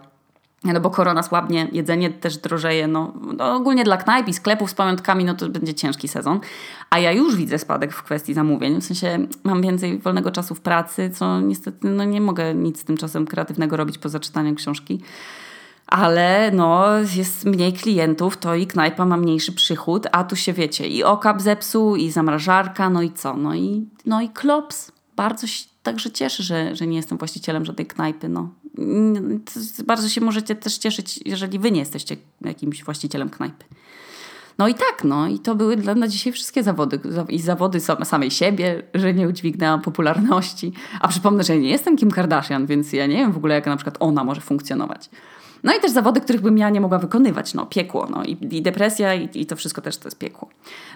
No 0.63 0.81
bo 0.81 0.89
korona 0.89 1.23
słabnie, 1.23 1.67
jedzenie 1.71 2.09
też 2.09 2.37
drożeje, 2.37 2.87
no, 2.87 3.13
no, 3.37 3.55
ogólnie 3.55 3.83
dla 3.83 3.97
knajp 3.97 4.27
i 4.27 4.33
sklepów 4.33 4.71
z 4.71 4.73
pamiątkami, 4.73 5.25
no 5.25 5.33
to 5.33 5.49
będzie 5.49 5.73
ciężki 5.73 6.07
sezon. 6.07 6.39
A 6.89 6.99
ja 6.99 7.11
już 7.11 7.35
widzę 7.35 7.59
spadek 7.59 7.93
w 7.93 8.03
kwestii 8.03 8.33
zamówień, 8.33 8.81
w 8.81 8.85
sensie 8.85 9.27
mam 9.43 9.61
więcej 9.61 9.99
wolnego 9.99 10.31
czasu 10.31 10.55
w 10.55 10.61
pracy, 10.61 11.09
co 11.09 11.41
niestety 11.41 11.89
no, 11.89 12.03
nie 12.03 12.21
mogę 12.21 12.55
nic 12.55 12.79
z 12.79 12.83
tym 12.83 12.97
czasem 12.97 13.27
kreatywnego 13.27 13.77
robić 13.77 13.97
poza 13.97 14.19
czytaniem 14.19 14.55
książki. 14.55 15.01
Ale 15.87 16.51
no, 16.53 16.85
jest 17.15 17.45
mniej 17.45 17.73
klientów, 17.73 18.37
to 18.37 18.55
i 18.55 18.67
knajpa 18.67 19.05
ma 19.05 19.17
mniejszy 19.17 19.51
przychód, 19.51 20.07
a 20.11 20.23
tu 20.23 20.35
się 20.35 20.53
wiecie, 20.53 20.87
i 20.87 21.03
okap 21.03 21.41
zepsuł, 21.41 21.95
i 21.95 22.11
zamrażarka, 22.11 22.89
no 22.89 23.01
i 23.01 23.11
co? 23.11 23.37
No 23.37 23.55
i, 23.55 23.89
no 24.05 24.21
i 24.21 24.29
klops. 24.29 24.91
Bardzo 25.15 25.47
się 25.47 25.65
także 25.83 26.11
cieszę, 26.11 26.43
że, 26.43 26.75
że 26.75 26.87
nie 26.87 26.97
jestem 26.97 27.17
właścicielem 27.17 27.65
żadnej 27.65 27.87
knajpy. 27.87 28.29
No. 28.29 28.49
Bardzo 29.85 30.09
się 30.09 30.21
możecie 30.21 30.55
też 30.55 30.77
cieszyć, 30.77 31.19
jeżeli 31.25 31.59
wy 31.59 31.71
nie 31.71 31.79
jesteście 31.79 32.17
jakimś 32.41 32.83
właścicielem 32.83 33.29
knajpy. 33.29 33.65
No 34.57 34.67
i 34.67 34.73
tak, 34.73 35.03
no 35.03 35.27
i 35.27 35.39
to 35.39 35.55
były 35.55 35.77
dla 35.77 35.95
na 35.95 36.07
dzisiaj 36.07 36.33
wszystkie 36.33 36.63
zawody. 36.63 36.99
I 37.29 37.39
zawody 37.39 37.79
samej 38.03 38.31
siebie, 38.31 38.83
że 38.93 39.13
nie 39.13 39.27
udźwignęłam 39.27 39.81
popularności. 39.81 40.73
A 40.99 41.07
przypomnę, 41.07 41.43
że 41.43 41.55
ja 41.55 41.61
nie 41.61 41.69
jestem 41.69 41.97
Kim 41.97 42.11
Kardashian, 42.11 42.65
więc 42.65 42.93
ja 42.93 43.07
nie 43.07 43.15
wiem 43.15 43.31
w 43.31 43.37
ogóle, 43.37 43.55
jak 43.55 43.65
na 43.65 43.75
przykład 43.75 43.97
ona 43.99 44.23
może 44.23 44.41
funkcjonować. 44.41 45.09
No 45.63 45.73
i 45.77 45.79
też 45.79 45.91
zawody, 45.91 46.21
których 46.21 46.41
bym 46.41 46.57
ja 46.57 46.69
nie 46.69 46.81
mogła 46.81 46.99
wykonywać. 46.99 47.53
No, 47.53 47.65
piekło. 47.65 48.07
No, 48.09 48.23
i, 48.23 48.37
i 48.55 48.61
depresja, 48.61 49.13
i, 49.13 49.29
i, 49.33 49.45
to 49.45 49.55
wszystko 49.55 49.81
też 49.81 49.97
to 49.97 50.07
jest 50.07 50.17
piekło. 50.17 50.49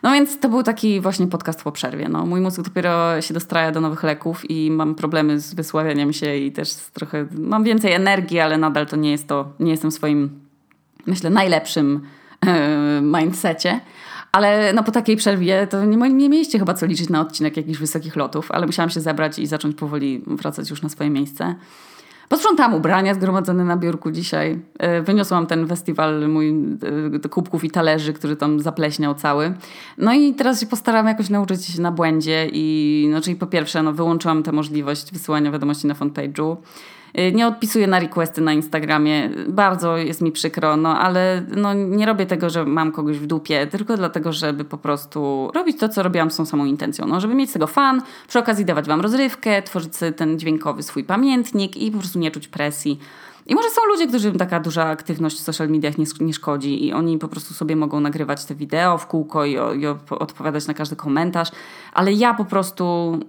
No 0.04 0.12
więc 0.12 0.40
to 0.40 0.50
był 0.50 0.64
taki 0.64 1.02
właśnie 1.02 1.28
podcast 1.28 1.64
po 1.64 1.72
przerwie. 1.72 2.10
No, 2.10 2.26
mój 2.26 2.42
mózg 2.42 2.62
dopiero 2.62 3.22
się 3.22 3.34
dostraja 3.34 3.72
do 3.72 3.82
nowych 3.82 4.04
leków 4.04 4.50
i 4.50 4.72
mam 4.72 4.96
problemy 4.96 5.40
z 5.40 5.54
wysławianiem 5.54 6.14
się 6.14 6.36
i 6.36 6.52
też 6.52 6.76
trochę 6.94 7.28
mam 7.32 7.64
więcej 7.64 7.92
energii, 7.92 8.40
ale 8.40 8.58
nadal 8.58 8.86
to 8.86 8.96
nie 8.96 9.12
jest 9.12 9.28
to, 9.28 9.54
nie 9.60 9.72
jestem 9.72 9.92
w 9.92 9.94
swoim, 9.94 10.40
myślę, 11.06 11.30
najlepszym 11.30 12.02
yy, 12.46 12.52
mindsetie. 13.02 13.80
Ale 14.32 14.74
no 14.74 14.84
po 14.84 14.92
takiej 14.92 15.16
przerwie 15.16 15.68
to 15.68 15.86
nie, 15.86 15.98
nie 15.98 16.30
mieliście 16.30 16.60
chyba 16.60 16.74
co 16.74 16.86
liczyć 16.86 17.10
na 17.10 17.22
odcinek 17.22 17.58
jakichś 17.58 17.80
wysokich 17.80 18.16
lotów, 18.16 18.52
ale 18.52 18.66
musiałam 18.66 18.90
się 18.90 19.02
zebrać 19.02 19.40
i 19.40 19.48
zacząć 19.48 19.76
powoli 19.76 20.24
wracać 20.28 20.70
już 20.70 20.82
na 20.82 20.90
swoje 20.90 21.10
miejsce. 21.10 21.56
Posprzątałam 22.30 22.74
ubrania 22.74 23.14
zgromadzone 23.14 23.64
na 23.64 23.78
biurku 23.78 24.12
dzisiaj. 24.12 24.60
E, 24.80 25.02
wyniosłam 25.02 25.48
ten 25.48 25.68
festiwal 25.68 26.30
mój 26.30 26.50
e, 27.26 27.30
kubków 27.30 27.64
i 27.64 27.72
talerzy, 27.72 28.14
który 28.14 28.36
tam 28.36 28.60
zapleśniał 28.60 29.16
cały. 29.16 29.54
No 29.98 30.14
i 30.14 30.34
teraz 30.34 30.60
się 30.60 30.66
postaram 30.66 31.08
jakoś 31.08 31.30
nauczyć 31.30 31.66
się 31.66 31.82
na 31.82 31.92
błędzie 31.92 32.50
i 32.54 33.08
no, 33.12 33.22
czyli 33.22 33.36
po 33.36 33.48
pierwsze 33.48 33.84
no, 33.84 33.94
wyłączyłam 33.94 34.44
tę 34.44 34.52
możliwość 34.52 35.14
wysyłania 35.14 35.52
wiadomości 35.52 35.88
na 35.88 35.94
fanpage'u. 35.94 36.56
Y, 37.20 37.32
nie 37.32 37.48
odpisuję 37.48 37.88
na 37.88 38.00
requesty 38.00 38.42
na 38.42 38.54
Instagramie. 38.54 39.30
Bardzo 39.48 39.98
jest 39.98 40.22
mi 40.22 40.32
przykro, 40.32 40.78
no 40.78 41.00
ale 41.00 41.46
no, 41.56 41.74
nie 41.74 42.06
robię 42.06 42.26
tego, 42.26 42.50
że 42.50 42.66
mam 42.66 42.92
kogoś 42.92 43.18
w 43.18 43.26
dupie, 43.26 43.68
tylko 43.68 43.98
dlatego, 43.98 44.34
żeby 44.34 44.66
po 44.66 44.78
prostu 44.78 45.52
robić 45.54 45.80
to, 45.80 45.90
co 45.90 46.04
robiłam 46.04 46.32
z 46.32 46.36
tą 46.36 46.46
samą 46.46 46.66
intencją. 46.66 47.08
No, 47.08 47.22
żeby 47.22 47.36
mieć 47.36 47.50
z 47.50 47.54
tego 47.54 47.68
fan, 47.68 48.02
przy 48.28 48.40
okazji 48.40 48.66
dawać 48.66 48.88
wam 48.88 49.02
rozrywkę, 49.02 49.62
tworzyć 49.62 49.96
sobie 49.96 50.12
ten 50.12 50.40
dźwiękowy 50.40 50.84
swój 50.84 51.04
pamiętnik 51.04 51.78
i 51.78 51.92
po 51.92 51.98
prostu 51.98 52.20
nie 52.20 52.32
czuć 52.32 52.48
presji. 52.48 53.00
I 53.48 53.56
może 53.56 53.70
są 53.70 53.82
ludzie, 53.88 54.08
którym 54.08 54.38
taka 54.38 54.60
duża 54.60 54.86
aktywność 54.86 55.38
w 55.38 55.40
social 55.40 55.70
mediach 55.70 55.98
nie, 55.98 56.06
nie 56.20 56.34
szkodzi 56.34 56.86
i 56.86 56.94
oni 56.94 57.18
po 57.18 57.28
prostu 57.28 57.54
sobie 57.54 57.76
mogą 57.76 58.00
nagrywać 58.00 58.46
te 58.46 58.56
wideo 58.56 58.98
w 58.98 59.08
kółko 59.08 59.46
i, 59.46 59.54
i 59.54 59.88
odpowiadać 60.10 60.68
na 60.68 60.74
każdy 60.74 60.96
komentarz, 60.96 61.52
ale 61.94 62.14
ja 62.14 62.34
po 62.34 62.46
prostu 62.46 63.20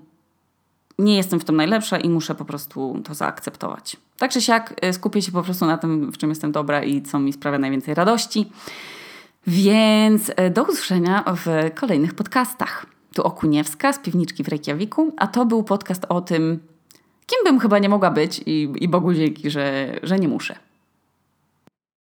nie 0.98 1.16
jestem 1.16 1.40
w 1.40 1.44
tym 1.44 1.56
najlepsza 1.56 1.98
i 1.98 2.08
muszę 2.08 2.34
po 2.34 2.44
prostu 2.44 3.02
to 3.04 3.14
zaakceptować. 3.14 3.96
Tak 4.18 4.30
czy 4.30 4.40
siak 4.40 4.84
y, 4.84 4.92
skupię 4.92 5.22
się 5.22 5.32
po 5.32 5.42
prostu 5.42 5.66
na 5.66 5.78
tym, 5.78 6.12
w 6.12 6.18
czym 6.18 6.30
jestem 6.30 6.52
dobra 6.52 6.82
i 6.82 7.02
co 7.02 7.18
mi 7.18 7.32
sprawia 7.32 7.58
najwięcej 7.58 7.94
radości. 7.94 8.50
Więc 9.46 10.28
y, 10.28 10.50
do 10.50 10.62
usłyszenia 10.62 11.24
w 11.36 11.74
kolejnych 11.74 12.14
podcastach. 12.14 12.86
Tu 13.14 13.22
Okuniewska 13.22 13.92
z 13.92 13.98
Piwniczki 13.98 14.44
w 14.44 14.48
Reykjaviku, 14.48 15.12
a 15.16 15.26
to 15.26 15.46
był 15.46 15.64
podcast 15.64 16.06
o 16.08 16.20
tym, 16.20 16.60
kim 17.26 17.38
bym 17.44 17.60
chyba 17.60 17.78
nie 17.78 17.88
mogła 17.88 18.10
być 18.10 18.42
i, 18.46 18.72
i 18.80 18.88
Bogu 18.88 19.14
dzięki, 19.14 19.50
że, 19.50 19.92
że 20.02 20.18
nie 20.18 20.28
muszę. 20.28 20.65